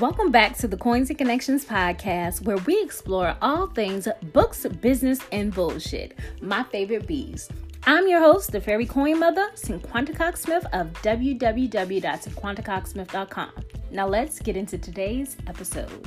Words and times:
Welcome 0.00 0.30
back 0.30 0.56
to 0.58 0.68
the 0.68 0.76
Coins 0.76 1.08
and 1.08 1.18
Connections 1.18 1.64
podcast, 1.64 2.42
where 2.42 2.58
we 2.58 2.80
explore 2.80 3.34
all 3.42 3.66
things 3.66 4.06
books, 4.32 4.64
business, 4.80 5.18
and 5.32 5.52
bullshit. 5.52 6.16
My 6.40 6.62
favorite 6.62 7.08
bees. 7.08 7.48
I'm 7.84 8.06
your 8.06 8.20
host, 8.20 8.52
the 8.52 8.60
fairy 8.60 8.86
coin 8.86 9.18
mother, 9.18 9.50
Cinquanta 9.56 10.14
Cox 10.14 10.42
Smith 10.42 10.64
of 10.72 10.92
www.cinquantacoxsmith.com. 11.02 13.50
Now 13.90 14.06
let's 14.06 14.38
get 14.38 14.56
into 14.56 14.78
today's 14.78 15.36
episode. 15.48 16.06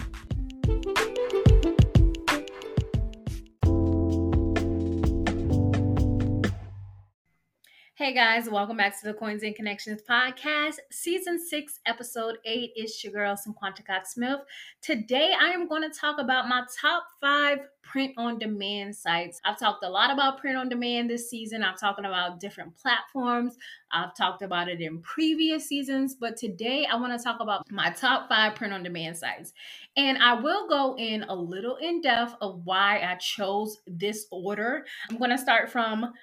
Hey 8.01 8.15
guys, 8.15 8.49
welcome 8.49 8.77
back 8.77 8.99
to 8.99 9.07
the 9.07 9.13
Coins 9.13 9.43
and 9.43 9.55
Connections 9.55 10.01
podcast, 10.01 10.77
season 10.89 11.39
six, 11.39 11.79
episode 11.85 12.39
eight. 12.45 12.71
It's 12.75 13.03
your 13.03 13.13
girl, 13.13 13.35
Cinquanta 13.35 13.85
Cox 13.85 14.15
Smith. 14.15 14.39
Today, 14.81 15.35
I 15.39 15.51
am 15.51 15.67
going 15.67 15.83
to 15.83 15.95
talk 15.95 16.19
about 16.19 16.47
my 16.47 16.63
top 16.81 17.03
five 17.21 17.59
print 17.83 18.13
on 18.17 18.39
demand 18.39 18.95
sites. 18.95 19.39
I've 19.45 19.59
talked 19.59 19.83
a 19.83 19.89
lot 19.89 20.11
about 20.11 20.39
print 20.39 20.57
on 20.57 20.67
demand 20.67 21.11
this 21.11 21.29
season. 21.29 21.61
I've 21.61 21.79
talked 21.79 21.99
about 21.99 22.39
different 22.39 22.75
platforms. 22.75 23.55
I've 23.91 24.15
talked 24.15 24.41
about 24.41 24.67
it 24.67 24.81
in 24.81 24.99
previous 25.03 25.67
seasons, 25.67 26.15
but 26.15 26.37
today 26.37 26.87
I 26.91 26.95
want 26.95 27.15
to 27.15 27.23
talk 27.23 27.39
about 27.39 27.69
my 27.69 27.91
top 27.91 28.27
five 28.29 28.55
print 28.55 28.73
on 28.73 28.81
demand 28.81 29.17
sites. 29.17 29.53
And 29.95 30.17
I 30.17 30.33
will 30.33 30.67
go 30.67 30.95
in 30.97 31.21
a 31.23 31.35
little 31.35 31.75
in 31.75 32.01
depth 32.01 32.33
of 32.41 32.61
why 32.63 33.01
I 33.01 33.15
chose 33.15 33.77
this 33.85 34.25
order. 34.31 34.85
I'm 35.09 35.17
going 35.17 35.29
to 35.29 35.37
start 35.37 35.69
from 35.69 36.13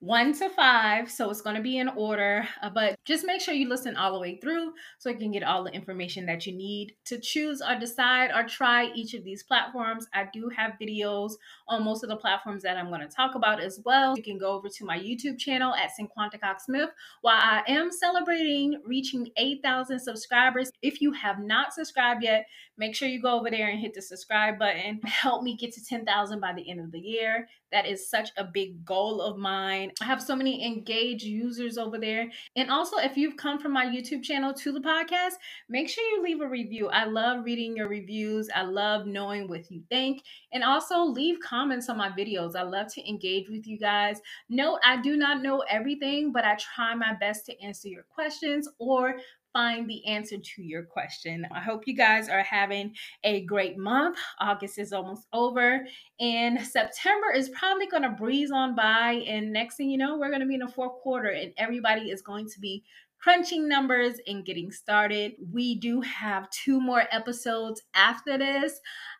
one 0.00 0.32
to 0.34 0.48
five. 0.50 1.10
So 1.10 1.30
it's 1.30 1.40
going 1.40 1.56
to 1.56 1.62
be 1.62 1.78
in 1.78 1.88
order, 1.88 2.46
uh, 2.62 2.70
but 2.70 2.96
just 3.04 3.24
make 3.24 3.40
sure 3.40 3.54
you 3.54 3.68
listen 3.68 3.96
all 3.96 4.12
the 4.12 4.20
way 4.20 4.36
through 4.36 4.72
so 4.98 5.08
you 5.08 5.16
can 5.16 5.32
get 5.32 5.42
all 5.42 5.64
the 5.64 5.72
information 5.72 6.26
that 6.26 6.46
you 6.46 6.52
need 6.52 6.94
to 7.06 7.18
choose 7.18 7.62
or 7.62 7.78
decide 7.78 8.30
or 8.34 8.46
try 8.46 8.90
each 8.94 9.14
of 9.14 9.24
these 9.24 9.42
platforms. 9.42 10.06
I 10.12 10.28
do 10.32 10.50
have 10.54 10.72
videos 10.80 11.32
on 11.68 11.84
most 11.84 12.04
of 12.04 12.10
the 12.10 12.16
platforms 12.16 12.62
that 12.62 12.76
I'm 12.76 12.88
going 12.88 13.00
to 13.00 13.08
talk 13.08 13.34
about 13.34 13.60
as 13.60 13.80
well. 13.84 14.16
You 14.16 14.22
can 14.22 14.38
go 14.38 14.52
over 14.52 14.68
to 14.68 14.84
my 14.84 14.98
YouTube 14.98 15.38
channel 15.38 15.74
at 15.74 15.90
Cinquanta 15.98 16.40
Cox 16.40 16.66
Smith 16.66 16.90
while 17.22 17.40
I 17.40 17.62
am 17.66 17.90
celebrating 17.90 18.80
reaching 18.84 19.28
8,000 19.36 19.98
subscribers. 19.98 20.70
If 20.82 21.00
you 21.00 21.12
have 21.12 21.38
not 21.38 21.72
subscribed 21.72 22.22
yet, 22.22 22.46
make 22.78 22.94
sure 22.94 23.08
you 23.08 23.20
go 23.20 23.38
over 23.38 23.50
there 23.50 23.68
and 23.68 23.80
hit 23.80 23.94
the 23.94 24.02
subscribe 24.02 24.58
button. 24.58 25.00
Help 25.04 25.42
me 25.42 25.56
get 25.56 25.72
to 25.74 25.84
10,000 25.84 26.40
by 26.40 26.52
the 26.52 26.70
end 26.70 26.80
of 26.80 26.92
the 26.92 26.98
year. 26.98 27.48
That 27.72 27.86
is 27.86 28.08
such 28.08 28.30
a 28.36 28.44
big 28.44 28.84
goal 28.84 29.20
of 29.20 29.38
mine. 29.38 29.90
I 30.00 30.04
have 30.04 30.22
so 30.22 30.36
many 30.36 30.64
engaged 30.64 31.24
users 31.24 31.78
over 31.78 31.98
there. 31.98 32.30
And 32.54 32.70
also, 32.70 32.98
if 32.98 33.16
you've 33.16 33.36
come 33.36 33.58
from 33.58 33.72
my 33.72 33.86
YouTube 33.86 34.22
channel 34.22 34.54
to 34.54 34.72
the 34.72 34.80
podcast, 34.80 35.34
make 35.68 35.88
sure 35.88 36.04
you 36.04 36.22
leave 36.22 36.40
a 36.40 36.48
review. 36.48 36.88
I 36.88 37.04
love 37.04 37.44
reading 37.44 37.76
your 37.76 37.88
reviews. 37.88 38.48
I 38.54 38.62
love 38.62 39.06
knowing 39.06 39.48
what 39.48 39.70
you 39.70 39.82
think. 39.90 40.22
And 40.52 40.62
also, 40.62 41.00
leave 41.00 41.40
comments 41.40 41.88
on 41.88 41.98
my 41.98 42.10
videos. 42.10 42.54
I 42.54 42.62
love 42.62 42.92
to 42.94 43.08
engage 43.08 43.48
with 43.48 43.66
you 43.66 43.78
guys. 43.78 44.20
Note, 44.48 44.78
I 44.84 45.00
do 45.00 45.16
not 45.16 45.42
know 45.42 45.64
everything, 45.68 46.32
but 46.32 46.44
I 46.44 46.56
try 46.56 46.94
my 46.94 47.14
best 47.18 47.46
to 47.46 47.60
answer 47.60 47.88
your 47.88 48.04
questions 48.04 48.68
or 48.78 49.16
find 49.56 49.88
the 49.88 50.04
answer 50.06 50.36
to 50.36 50.62
your 50.62 50.82
question. 50.82 51.46
I 51.50 51.60
hope 51.60 51.86
you 51.86 51.96
guys 51.96 52.28
are 52.28 52.42
having 52.42 52.94
a 53.24 53.40
great 53.46 53.78
month. 53.78 54.18
August 54.38 54.78
is 54.78 54.92
almost 54.92 55.26
over, 55.32 55.80
and 56.20 56.60
September 56.60 57.32
is 57.34 57.48
probably 57.48 57.86
going 57.86 58.02
to 58.02 58.10
breeze 58.10 58.50
on 58.50 58.76
by. 58.76 59.24
And 59.26 59.54
next 59.54 59.76
thing 59.76 59.88
you 59.88 59.96
know, 59.96 60.18
we're 60.18 60.28
going 60.28 60.42
to 60.42 60.46
be 60.46 60.56
in 60.56 60.60
the 60.60 60.68
fourth 60.68 61.00
quarter, 61.02 61.30
and 61.30 61.54
everybody 61.56 62.10
is 62.10 62.20
going 62.20 62.50
to 62.50 62.60
be 62.60 62.84
crunching 63.18 63.66
numbers 63.66 64.16
and 64.26 64.44
getting 64.44 64.70
started. 64.70 65.32
We 65.50 65.76
do 65.76 66.02
have 66.02 66.50
two 66.50 66.78
more 66.78 67.04
episodes 67.10 67.82
after 67.94 68.36
this. 68.36 68.78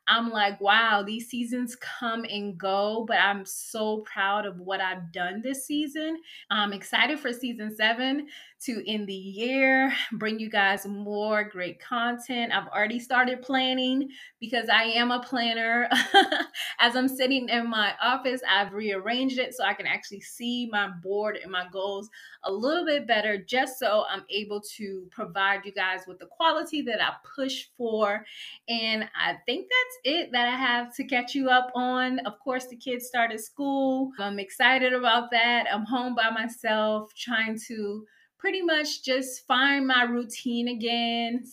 I'm 0.08 0.30
like, 0.30 0.60
wow, 0.60 1.02
these 1.04 1.28
seasons 1.28 1.76
come 1.76 2.24
and 2.24 2.56
go, 2.56 3.04
but 3.08 3.18
I'm 3.18 3.44
so 3.44 3.98
proud 3.98 4.46
of 4.46 4.60
what 4.60 4.80
I've 4.80 5.12
done 5.12 5.42
this 5.42 5.66
season. 5.66 6.18
I'm 6.50 6.72
excited 6.72 7.18
for 7.18 7.32
season 7.32 7.74
seven 7.74 8.28
to 8.58 8.82
end 8.90 9.06
the 9.06 9.14
year, 9.14 9.92
bring 10.12 10.38
you 10.38 10.48
guys 10.48 10.86
more 10.86 11.44
great 11.44 11.80
content. 11.80 12.52
I've 12.52 12.68
already 12.68 12.98
started 12.98 13.42
planning 13.42 14.08
because 14.40 14.68
I 14.68 14.84
am 14.84 15.10
a 15.10 15.20
planner. 15.20 15.88
As 16.80 16.96
I'm 16.96 17.08
sitting 17.08 17.48
in 17.48 17.68
my 17.68 17.92
office, 18.00 18.40
I've 18.48 18.72
rearranged 18.72 19.38
it 19.38 19.54
so 19.54 19.64
I 19.64 19.74
can 19.74 19.86
actually 19.86 20.20
see 20.20 20.68
my 20.70 20.88
board 21.02 21.38
and 21.42 21.52
my 21.52 21.66
goals 21.70 22.08
a 22.44 22.52
little 22.52 22.84
bit 22.84 23.06
better, 23.06 23.38
just 23.38 23.78
so 23.78 24.04
I'm 24.08 24.24
able 24.30 24.62
to 24.76 25.06
provide 25.10 25.64
you 25.64 25.72
guys 25.72 26.00
with 26.06 26.18
the 26.18 26.26
quality 26.26 26.82
that 26.82 27.02
I 27.02 27.12
push 27.34 27.66
for. 27.76 28.24
And 28.68 29.04
I 29.20 29.34
think 29.44 29.68
that's 29.68 29.95
it 30.04 30.30
that 30.32 30.48
I 30.48 30.56
have 30.56 30.94
to 30.96 31.04
catch 31.04 31.34
you 31.34 31.48
up 31.48 31.70
on. 31.74 32.18
Of 32.20 32.38
course, 32.40 32.66
the 32.66 32.76
kids 32.76 33.06
started 33.06 33.40
school. 33.40 34.10
I'm 34.18 34.38
excited 34.38 34.92
about 34.92 35.30
that. 35.30 35.66
I'm 35.72 35.84
home 35.84 36.14
by 36.14 36.30
myself, 36.30 37.12
trying 37.14 37.58
to 37.68 38.04
pretty 38.38 38.62
much 38.62 39.02
just 39.04 39.46
find 39.46 39.86
my 39.86 40.02
routine 40.02 40.68
again, 40.68 41.44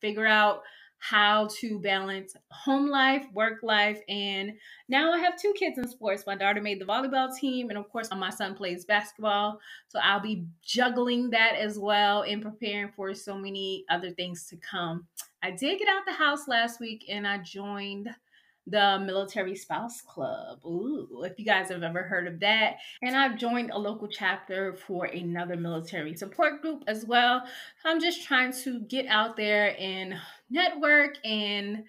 figure 0.00 0.26
out 0.26 0.60
how 0.98 1.48
to 1.58 1.78
balance 1.78 2.34
home 2.50 2.88
life, 2.88 3.24
work 3.32 3.62
life, 3.62 4.00
and 4.08 4.52
now 4.88 5.12
I 5.12 5.18
have 5.18 5.40
two 5.40 5.52
kids 5.56 5.78
in 5.78 5.88
sports. 5.88 6.24
My 6.26 6.34
daughter 6.34 6.60
made 6.60 6.80
the 6.80 6.84
volleyball 6.84 7.34
team, 7.36 7.70
and 7.70 7.78
of 7.78 7.88
course, 7.90 8.08
my 8.10 8.30
son 8.30 8.54
plays 8.54 8.84
basketball. 8.84 9.60
So 9.88 10.00
I'll 10.00 10.20
be 10.20 10.46
juggling 10.62 11.30
that 11.30 11.54
as 11.54 11.78
well 11.78 12.22
and 12.22 12.42
preparing 12.42 12.90
for 12.96 13.14
so 13.14 13.36
many 13.36 13.84
other 13.90 14.10
things 14.10 14.46
to 14.46 14.56
come. 14.56 15.06
I 15.42 15.52
did 15.52 15.78
get 15.78 15.88
out 15.88 16.04
the 16.04 16.12
house 16.12 16.48
last 16.48 16.80
week 16.80 17.04
and 17.08 17.26
I 17.26 17.38
joined 17.38 18.08
the 18.70 19.02
Military 19.04 19.54
Spouse 19.54 20.00
Club. 20.02 20.58
Ooh, 20.64 21.22
if 21.24 21.38
you 21.38 21.44
guys 21.44 21.70
have 21.70 21.82
ever 21.82 22.02
heard 22.02 22.26
of 22.26 22.40
that. 22.40 22.76
And 23.02 23.16
I've 23.16 23.38
joined 23.38 23.70
a 23.70 23.78
local 23.78 24.08
chapter 24.08 24.74
for 24.74 25.06
another 25.06 25.56
military 25.56 26.14
support 26.14 26.60
group 26.60 26.84
as 26.86 27.04
well. 27.06 27.42
I'm 27.84 28.00
just 28.00 28.24
trying 28.24 28.52
to 28.64 28.80
get 28.80 29.06
out 29.06 29.36
there 29.36 29.74
and 29.78 30.14
network 30.50 31.16
and 31.24 31.84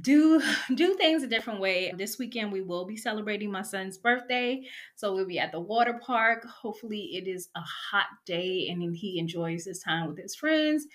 do 0.00 0.42
do 0.74 0.94
things 0.94 1.22
a 1.22 1.28
different 1.28 1.60
way. 1.60 1.92
This 1.96 2.18
weekend 2.18 2.50
we 2.50 2.62
will 2.62 2.84
be 2.84 2.96
celebrating 2.96 3.50
my 3.50 3.62
son's 3.62 3.96
birthday, 3.96 4.64
so 4.96 5.14
we'll 5.14 5.26
be 5.26 5.38
at 5.38 5.52
the 5.52 5.60
water 5.60 6.00
park. 6.04 6.44
Hopefully 6.44 7.10
it 7.14 7.28
is 7.28 7.48
a 7.54 7.60
hot 7.60 8.06
day 8.26 8.68
and 8.70 8.94
he 8.96 9.18
enjoys 9.18 9.64
his 9.64 9.78
time 9.78 10.08
with 10.08 10.18
his 10.18 10.34
friends. 10.34 10.86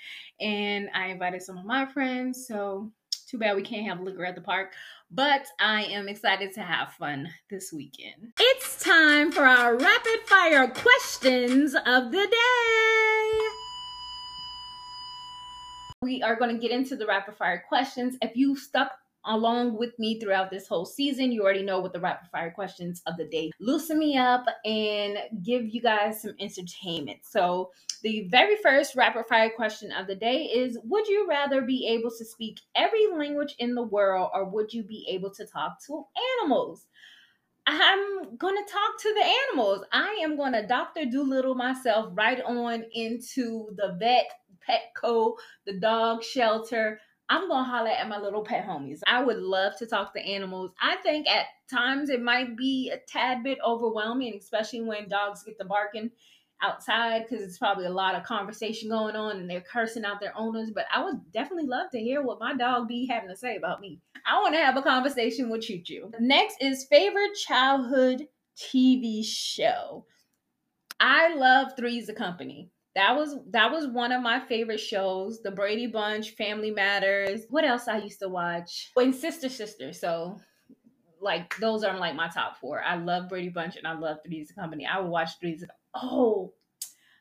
And 0.41 0.89
I 0.94 1.07
invited 1.07 1.41
some 1.41 1.57
of 1.57 1.66
my 1.66 1.85
friends, 1.85 2.45
so 2.45 2.91
too 3.29 3.38
bad 3.38 3.56
we 3.56 3.62
can't 3.62 3.88
have 3.88 4.01
liquor 4.01 4.25
at 4.25 4.35
the 4.35 4.41
park, 4.41 4.73
but 5.12 5.45
I 5.59 5.84
am 5.84 6.07
excited 6.07 6.53
to 6.56 6.62
have 6.62 6.94
fun 6.94 7.29
this 7.50 7.72
weekend. 7.72 8.34
It's 8.40 8.84
time 8.84 9.31
for 9.31 9.44
our 9.44 9.78
rapid 9.78 10.19
fire 10.25 10.67
questions 10.67 11.75
of 11.75 12.12
the 12.12 12.28
day. 12.28 13.47
We 16.01 16.23
are 16.23 16.35
going 16.38 16.56
to 16.56 16.62
get 16.62 16.72
into 16.72 16.95
the 16.95 17.06
rapid 17.06 17.35
fire 17.35 17.63
questions. 17.68 18.18
If 18.22 18.35
you 18.35 18.56
stuck 18.56 18.91
along 19.25 19.78
with 19.78 19.97
me 20.00 20.19
throughout 20.19 20.50
this 20.50 20.68
whole 20.68 20.85
season. 20.85 21.31
You 21.31 21.44
already 21.44 21.63
know 21.63 21.80
what 21.80 21.94
the 21.94 22.00
rapid 22.00 22.30
fire 22.30 22.52
questions 22.52 23.02
of 23.06 23.18
the 23.18 23.25
day 23.25 23.52
loosen 23.59 24.00
me 24.00 24.18
up 24.18 24.46
and 24.66 25.18
give 25.44 25.66
you 25.66 25.81
guys 25.81 26.22
some 26.22 26.35
entertainment. 26.40 27.19
So, 27.24 27.72
the 28.02 28.28
very 28.30 28.56
first 28.63 28.96
rapid 28.96 29.25
fire 29.28 29.52
question 29.53 29.91
of 29.91 30.07
the 30.07 30.16
day 30.16 30.44
is 30.44 30.80
Would 30.84 31.07
you 31.07 31.28
rather 31.28 31.62
be 31.62 31.88
able 31.88 32.12
to 32.12 32.25
speak 32.25 32.59
every 32.75 33.07
language 33.07 33.56
in 33.59 33.75
the 33.75 33.84
world 33.84 34.30
or 34.34 34.46
would 34.46 34.74
you 34.74 34.84
be 34.84 35.06
able 35.09 35.31
to 35.31 35.46
talk 35.46 35.84
to 35.88 36.06
animals? 36.41 36.86
I'm 37.68 38.36
to 38.56 38.72
talk 38.72 39.00
to 39.01 39.13
the 39.13 39.31
animals. 39.47 39.86
I 39.91 40.19
am 40.24 40.36
to 40.53 40.66
Dr. 40.66 41.06
Dolittle 41.06 41.53
myself 41.53 42.09
right 42.13 42.41
on 42.41 42.84
into 42.94 43.69
the 43.75 43.95
vet, 44.00 44.25
Petco, 44.68 45.36
the 45.68 45.80
dog 45.80 46.24
shelter 46.24 47.00
I'm 47.30 47.48
gonna 47.48 47.64
holler 47.64 47.92
at 47.92 48.10
my 48.10 48.18
little 48.18 48.44
pet 48.44 48.66
homies. 48.66 49.02
I 49.06 49.24
would 49.24 49.38
love 49.38 49.78
to 49.78 49.86
talk 49.86 50.14
to 50.14 50.20
animals. 50.20 50.72
I 50.81 50.96
think 50.98 51.28
at 51.30 51.46
times 51.70 52.10
it 52.10 52.22
might 52.22 52.58
be 52.58 52.90
a 52.90 52.98
tad 52.98 53.44
bit 53.44 53.60
overwhelming, 53.66 54.36
especially 54.36 54.81
when 54.81 55.08
dogs 55.08 55.44
get 55.44 55.60
to 55.60 55.66
barking 55.66 56.10
outside 56.62 57.24
because 57.24 57.44
it's 57.44 57.58
probably 57.58 57.86
a 57.86 57.92
lot 57.92 58.16
of 58.16 58.24
conversation 58.24 58.90
going 58.90 59.16
on 59.16 59.38
and 59.38 59.50
they're 59.50 59.62
cursing 59.62 60.06
out 60.06 60.20
their 60.20 60.36
owners. 60.36 60.72
But 60.74 60.86
I 60.94 61.04
would 61.04 61.31
definitely 61.31 61.68
love 61.68 61.92
to 61.92 62.00
hear 62.00 62.24
what 62.24 62.40
my 62.40 62.56
dog 62.56 62.88
be 62.88 63.06
having 63.06 63.30
to 63.30 63.38
say 63.38 63.56
about 63.56 63.80
me. 63.80 64.00
I 64.26 64.42
want 64.42 64.56
to 64.56 64.62
have 64.62 64.76
a 64.76 64.81
conversation 64.81 65.50
with 65.50 65.70
you, 65.70 65.81
Chu. 65.81 66.12
Next 66.20 66.58
is 66.62 66.86
favorite 66.86 67.36
childhood 67.36 68.28
TV 68.58 69.24
show. 69.24 70.06
I 71.00 71.36
love 71.36 71.74
Three's 71.78 72.10
a 72.10 72.14
Company 72.14 72.72
that 73.00 73.16
was 73.16 73.38
that 73.51 73.72
was 73.72 73.88
one 73.88 74.12
of 74.12 74.22
my 74.22 74.42
favorite 74.42 74.80
shows 74.80 75.42
the 75.42 75.51
brady 75.51 75.88
bunch 75.88 76.31
family 76.31 76.69
matters. 76.72 77.46
What 77.50 77.63
else 77.63 77.88
i 77.88 77.98
used 77.98 78.19
to 78.19 78.28
watch? 78.28 78.92
And 78.98 79.16
sister 79.16 79.48
sister 79.50 79.94
so 79.94 80.40
like 81.22 81.56
those 81.57 81.84
are 81.86 81.98
like 81.98 82.16
my 82.16 82.28
top 82.28 82.57
four. 82.57 82.84
I 82.84 82.96
love 82.98 83.30
brady 83.30 83.50
bunch 83.50 83.78
and 83.78 83.88
i 83.88 83.94
love 83.94 84.18
three's 84.25 84.51
company. 84.51 84.86
I 84.86 85.00
would 85.00 85.10
watch 85.10 85.30
three's 85.40 85.63
oh 85.96 86.54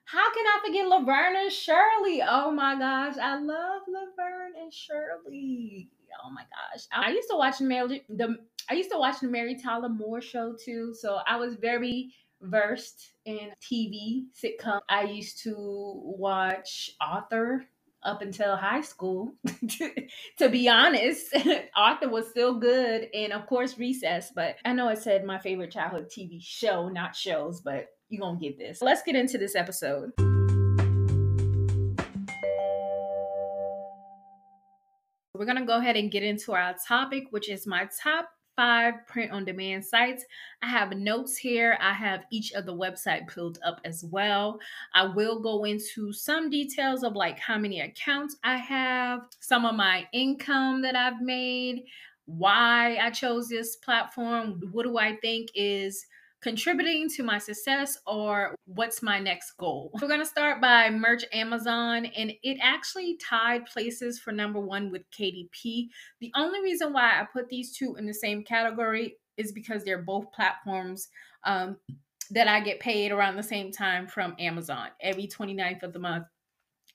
How 0.04 0.32
can 0.34 0.46
I 0.46 0.60
forget 0.66 0.88
Laverne 0.88 1.36
and 1.36 1.52
Shirley? 1.52 2.22
Oh 2.26 2.50
my 2.50 2.76
gosh, 2.76 3.16
I 3.22 3.38
love 3.38 3.82
Laverne 3.86 4.54
and 4.60 4.74
Shirley. 4.74 5.90
Oh 6.24 6.30
my 6.30 6.42
gosh, 6.42 6.86
I 6.92 7.10
used 7.10 7.28
to 7.30 7.36
watch 7.36 7.60
Mary 7.60 8.04
the 8.08 8.36
I 8.68 8.74
used 8.74 8.90
to 8.90 8.98
watch 8.98 9.20
the 9.20 9.28
Mary 9.28 9.56
Tyler 9.62 9.88
Moore 9.88 10.20
show 10.20 10.56
too, 10.64 10.92
so 10.94 11.20
I 11.26 11.36
was 11.36 11.54
very 11.54 12.12
versed 12.40 13.12
in 13.24 13.50
TV 13.60 14.24
sitcom. 14.32 14.80
I 14.88 15.04
used 15.04 15.42
to 15.42 15.54
watch 15.56 16.90
Arthur 17.00 17.64
up 18.02 18.22
until 18.22 18.56
high 18.56 18.80
school. 18.80 19.34
to 20.38 20.48
be 20.48 20.68
honest, 20.68 21.36
Arthur 21.76 22.08
was 22.08 22.28
still 22.28 22.58
good, 22.58 23.08
and 23.12 23.32
of 23.32 23.46
course 23.46 23.78
Recess. 23.78 24.32
But 24.34 24.56
I 24.64 24.72
know 24.72 24.88
I 24.88 24.94
said 24.94 25.24
my 25.24 25.38
favorite 25.38 25.70
childhood 25.70 26.10
TV 26.10 26.42
show, 26.42 26.88
not 26.88 27.16
shows, 27.16 27.60
but 27.60 27.86
you're 28.08 28.20
gonna 28.20 28.38
get 28.38 28.58
this. 28.58 28.80
Let's 28.80 29.02
get 29.02 29.16
into 29.16 29.38
this 29.38 29.54
episode. 29.54 30.12
We're 35.34 35.46
gonna 35.46 35.66
go 35.66 35.78
ahead 35.78 35.96
and 35.96 36.10
get 36.10 36.24
into 36.24 36.52
our 36.52 36.74
topic, 36.86 37.26
which 37.30 37.48
is 37.48 37.66
my 37.66 37.88
top 38.02 38.28
five 38.58 39.06
print 39.06 39.30
on 39.30 39.44
demand 39.44 39.84
sites. 39.84 40.24
I 40.62 40.66
have 40.66 40.90
notes 40.90 41.36
here. 41.36 41.78
I 41.80 41.92
have 41.92 42.24
each 42.32 42.52
of 42.54 42.66
the 42.66 42.74
website 42.74 43.28
pulled 43.28 43.60
up 43.64 43.80
as 43.84 44.02
well. 44.02 44.58
I 44.94 45.04
will 45.04 45.40
go 45.40 45.62
into 45.62 46.12
some 46.12 46.50
details 46.50 47.04
of 47.04 47.14
like 47.14 47.38
how 47.38 47.56
many 47.56 47.82
accounts 47.82 48.36
I 48.42 48.56
have, 48.56 49.20
some 49.38 49.64
of 49.64 49.76
my 49.76 50.08
income 50.12 50.82
that 50.82 50.96
I've 50.96 51.22
made, 51.22 51.84
why 52.24 52.96
I 53.00 53.10
chose 53.10 53.48
this 53.48 53.76
platform, 53.76 54.60
what 54.72 54.82
do 54.82 54.98
I 54.98 55.14
think 55.18 55.50
is 55.54 56.04
contributing 56.40 57.08
to 57.10 57.22
my 57.22 57.38
success 57.38 57.98
or 58.06 58.54
what's 58.66 59.02
my 59.02 59.18
next 59.18 59.52
goal. 59.58 59.90
We're 60.00 60.08
going 60.08 60.20
to 60.20 60.26
start 60.26 60.60
by 60.60 60.90
Merch 60.90 61.24
Amazon, 61.32 62.06
and 62.06 62.32
it 62.42 62.58
actually 62.62 63.16
tied 63.16 63.66
places 63.66 64.18
for 64.18 64.32
number 64.32 64.60
one 64.60 64.90
with 64.90 65.02
KDP. 65.10 65.88
The 66.20 66.32
only 66.36 66.60
reason 66.62 66.92
why 66.92 67.20
I 67.20 67.26
put 67.32 67.48
these 67.48 67.76
two 67.76 67.96
in 67.96 68.06
the 68.06 68.14
same 68.14 68.44
category 68.44 69.16
is 69.36 69.52
because 69.52 69.84
they're 69.84 70.02
both 70.02 70.32
platforms 70.32 71.08
um, 71.44 71.76
that 72.30 72.48
I 72.48 72.60
get 72.60 72.80
paid 72.80 73.10
around 73.10 73.36
the 73.36 73.42
same 73.42 73.72
time 73.72 74.06
from 74.06 74.34
Amazon. 74.38 74.88
Every 75.00 75.26
29th 75.26 75.82
of 75.82 75.92
the 75.92 75.98
month, 75.98 76.26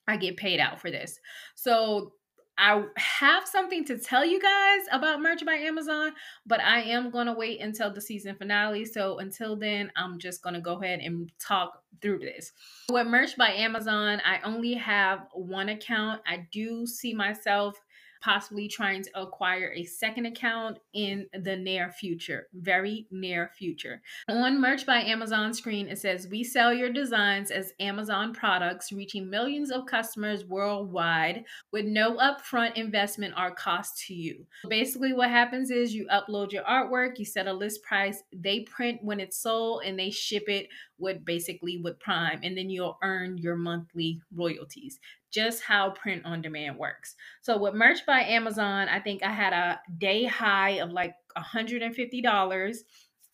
I 0.07 0.17
get 0.17 0.37
paid 0.37 0.59
out 0.59 0.79
for 0.79 0.91
this. 0.91 1.17
So 1.55 2.13
I 2.57 2.83
have 2.97 3.47
something 3.47 3.83
to 3.85 3.97
tell 3.97 4.23
you 4.23 4.39
guys 4.39 4.81
about 4.91 5.21
Merch 5.21 5.45
by 5.45 5.55
Amazon, 5.55 6.11
but 6.45 6.61
I 6.61 6.81
am 6.81 7.09
going 7.09 7.27
to 7.27 7.33
wait 7.33 7.59
until 7.61 7.91
the 7.91 8.01
season 8.01 8.35
finale. 8.35 8.85
So 8.85 9.17
until 9.17 9.55
then, 9.55 9.91
I'm 9.95 10.19
just 10.19 10.43
going 10.43 10.53
to 10.53 10.61
go 10.61 10.81
ahead 10.81 10.99
and 10.99 11.31
talk 11.39 11.81
through 12.01 12.19
this. 12.19 12.51
With 12.91 13.07
Merch 13.07 13.35
by 13.37 13.49
Amazon, 13.49 14.21
I 14.25 14.39
only 14.43 14.73
have 14.75 15.27
one 15.33 15.69
account. 15.69 16.21
I 16.27 16.47
do 16.51 16.85
see 16.85 17.13
myself 17.13 17.81
possibly 18.23 18.67
trying 18.67 19.03
to 19.03 19.21
acquire 19.21 19.73
a 19.75 19.83
second 19.83 20.25
account 20.25 20.79
in 20.93 21.27
the 21.43 21.55
near 21.55 21.91
future, 21.91 22.47
very 22.53 23.05
near 23.11 23.51
future. 23.57 24.01
On 24.29 24.61
Merch 24.61 24.85
by 24.85 25.01
Amazon 25.01 25.53
screen, 25.53 25.89
it 25.89 25.97
says, 25.97 26.27
We 26.31 26.43
sell 26.43 26.73
your 26.73 26.91
designs 26.91 27.51
as 27.51 27.73
Amazon 27.81 28.33
products, 28.33 28.93
reaching 28.93 29.29
millions 29.29 29.71
of 29.71 29.85
customers 29.85 30.45
worldwide 30.45 31.43
with 31.71 31.85
no 31.85 32.15
upfront 32.17 32.77
investment 32.77 33.33
or 33.37 33.51
cost 33.51 34.01
to 34.07 34.13
you. 34.13 34.45
Basically, 34.69 35.11
what 35.11 35.29
happens 35.29 35.69
is 35.69 35.93
you 35.93 36.07
upload 36.07 36.53
your 36.53 36.63
artwork, 36.63 37.19
you 37.19 37.25
set 37.25 37.47
a 37.47 37.53
list 37.53 37.83
price, 37.83 38.23
they 38.31 38.61
print 38.61 38.99
when 39.03 39.19
it's 39.19 39.37
sold, 39.37 39.83
and 39.85 39.99
they 39.99 40.09
ship 40.09 40.43
it 40.47 40.67
with 41.03 41.23
basically 41.23 41.77
with 41.77 41.99
Prime, 41.99 42.39
and 42.41 42.57
then 42.57 42.71
you'll 42.71 42.97
earn 43.03 43.37
your 43.37 43.55
monthly 43.55 44.19
royalties 44.35 44.99
just 45.29 45.61
how 45.63 45.91
print 45.91 46.25
on 46.25 46.41
demand 46.41 46.77
works. 46.77 47.15
So 47.41 47.57
with 47.57 47.73
Merch 47.73 48.05
by 48.05 48.21
Amazon, 48.21 48.87
I 48.87 48.99
think 48.99 49.23
I 49.23 49.31
had 49.31 49.51
a 49.51 49.81
day 49.97 50.25
high 50.25 50.79
of 50.79 50.91
like 50.91 51.15
$150 51.37 52.77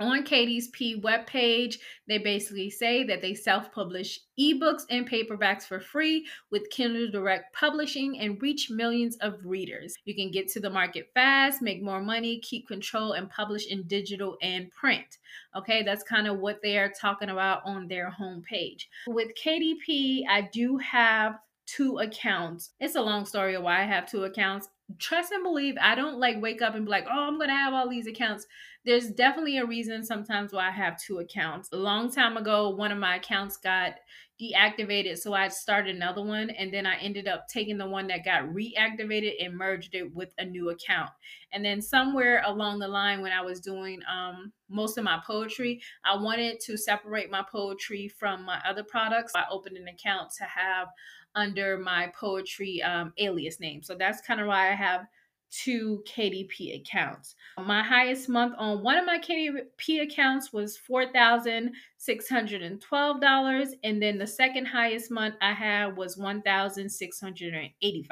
On 0.00 0.24
KDP 0.24 1.00
webpage, 1.02 1.76
they 2.08 2.18
basically 2.18 2.70
say 2.70 3.04
that 3.04 3.20
they 3.20 3.34
self-publish 3.34 4.20
ebooks 4.38 4.82
and 4.90 5.08
paperbacks 5.08 5.64
for 5.64 5.80
free 5.80 6.26
with 6.50 6.70
Kindle 6.70 7.10
Direct 7.10 7.54
Publishing 7.54 8.18
and 8.18 8.40
reach 8.40 8.70
millions 8.70 9.16
of 9.20 9.44
readers. 9.44 9.94
You 10.04 10.14
can 10.14 10.30
get 10.30 10.48
to 10.48 10.60
the 10.60 10.70
market 10.70 11.10
fast, 11.14 11.62
make 11.62 11.82
more 11.82 12.02
money, 12.02 12.40
keep 12.40 12.66
control, 12.66 13.12
and 13.12 13.30
publish 13.30 13.66
in 13.66 13.84
digital 13.86 14.36
and 14.42 14.70
print. 14.70 15.18
Okay, 15.56 15.82
that's 15.82 16.02
kind 16.02 16.26
of 16.26 16.38
what 16.38 16.60
they 16.62 16.78
are 16.78 16.92
talking 17.00 17.28
about 17.28 17.62
on 17.64 17.88
their 17.88 18.10
homepage. 18.10 18.86
With 19.06 19.32
KDP, 19.42 20.22
I 20.28 20.48
do 20.52 20.78
have 20.78 21.38
two 21.66 21.98
accounts. 21.98 22.70
It's 22.80 22.96
a 22.96 23.02
long 23.02 23.24
story 23.24 23.54
of 23.54 23.62
why 23.62 23.82
I 23.82 23.84
have 23.84 24.10
two 24.10 24.24
accounts. 24.24 24.68
Trust 24.98 25.32
and 25.32 25.42
believe, 25.42 25.76
I 25.80 25.94
don't 25.94 26.18
like 26.18 26.40
wake 26.40 26.62
up 26.62 26.74
and 26.74 26.84
be 26.84 26.90
like, 26.90 27.06
oh, 27.10 27.28
I'm 27.28 27.38
to 27.38 27.46
have 27.48 27.72
all 27.72 27.88
these 27.88 28.06
accounts. 28.06 28.46
There's 28.84 29.10
definitely 29.10 29.58
a 29.58 29.66
reason 29.66 30.04
sometimes 30.04 30.52
why 30.52 30.68
I 30.68 30.72
have 30.72 31.00
two 31.00 31.18
accounts. 31.18 31.68
A 31.72 31.76
long 31.76 32.10
time 32.10 32.36
ago, 32.36 32.70
one 32.70 32.90
of 32.92 32.98
my 32.98 33.16
accounts 33.16 33.56
got 33.56 33.94
deactivated, 34.40 35.18
so 35.18 35.34
I 35.34 35.48
started 35.48 35.94
another 35.94 36.22
one, 36.22 36.50
and 36.50 36.72
then 36.72 36.84
I 36.84 36.96
ended 36.96 37.28
up 37.28 37.46
taking 37.48 37.78
the 37.78 37.86
one 37.86 38.08
that 38.08 38.24
got 38.24 38.44
reactivated 38.44 39.34
and 39.40 39.56
merged 39.56 39.94
it 39.94 40.12
with 40.14 40.34
a 40.38 40.44
new 40.44 40.70
account. 40.70 41.10
And 41.52 41.64
then 41.64 41.80
somewhere 41.80 42.42
along 42.44 42.80
the 42.80 42.88
line, 42.88 43.20
when 43.20 43.32
I 43.32 43.42
was 43.42 43.60
doing 43.60 44.00
um, 44.12 44.52
most 44.68 44.98
of 44.98 45.04
my 45.04 45.20
poetry, 45.24 45.80
I 46.04 46.16
wanted 46.16 46.58
to 46.60 46.76
separate 46.76 47.30
my 47.30 47.44
poetry 47.50 48.08
from 48.08 48.44
my 48.44 48.60
other 48.66 48.82
products. 48.82 49.32
I 49.36 49.44
opened 49.50 49.76
an 49.76 49.86
account 49.88 50.32
to 50.38 50.44
have 50.44 50.88
under 51.34 51.78
my 51.78 52.12
poetry 52.18 52.82
um, 52.82 53.12
alias 53.18 53.60
name. 53.60 53.82
So 53.82 53.94
that's 53.94 54.20
kind 54.20 54.40
of 54.40 54.46
why 54.46 54.70
I 54.70 54.74
have 54.74 55.06
two 55.52 56.02
KDP 56.06 56.80
accounts. 56.80 57.34
My 57.58 57.82
highest 57.82 58.28
month 58.28 58.54
on 58.58 58.82
one 58.82 58.96
of 58.96 59.04
my 59.04 59.18
KDP 59.18 60.02
accounts 60.02 60.52
was 60.52 60.78
$4,612. 60.90 63.74
And 63.84 64.02
then 64.02 64.18
the 64.18 64.26
second 64.26 64.66
highest 64.66 65.08
month 65.10 65.34
I 65.42 65.52
had 65.52 65.96
was 65.96 66.16
$1,685. 66.16 68.08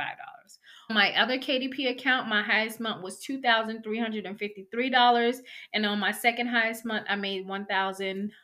My 0.91 1.19
other 1.19 1.39
KDP 1.39 1.91
account, 1.91 2.29
my 2.29 2.43
highest 2.43 2.79
month 2.81 3.03
was 3.03 3.25
$2,353. 3.25 5.41
And 5.73 5.87
on 5.87 5.99
my 5.99 6.13
second 6.13 6.49
highest 6.49 6.85
month, 6.85 7.07
I 7.09 7.17
made 7.17 7.47
1000 7.47 8.09
and 8.09 8.21
$13. 8.21 8.35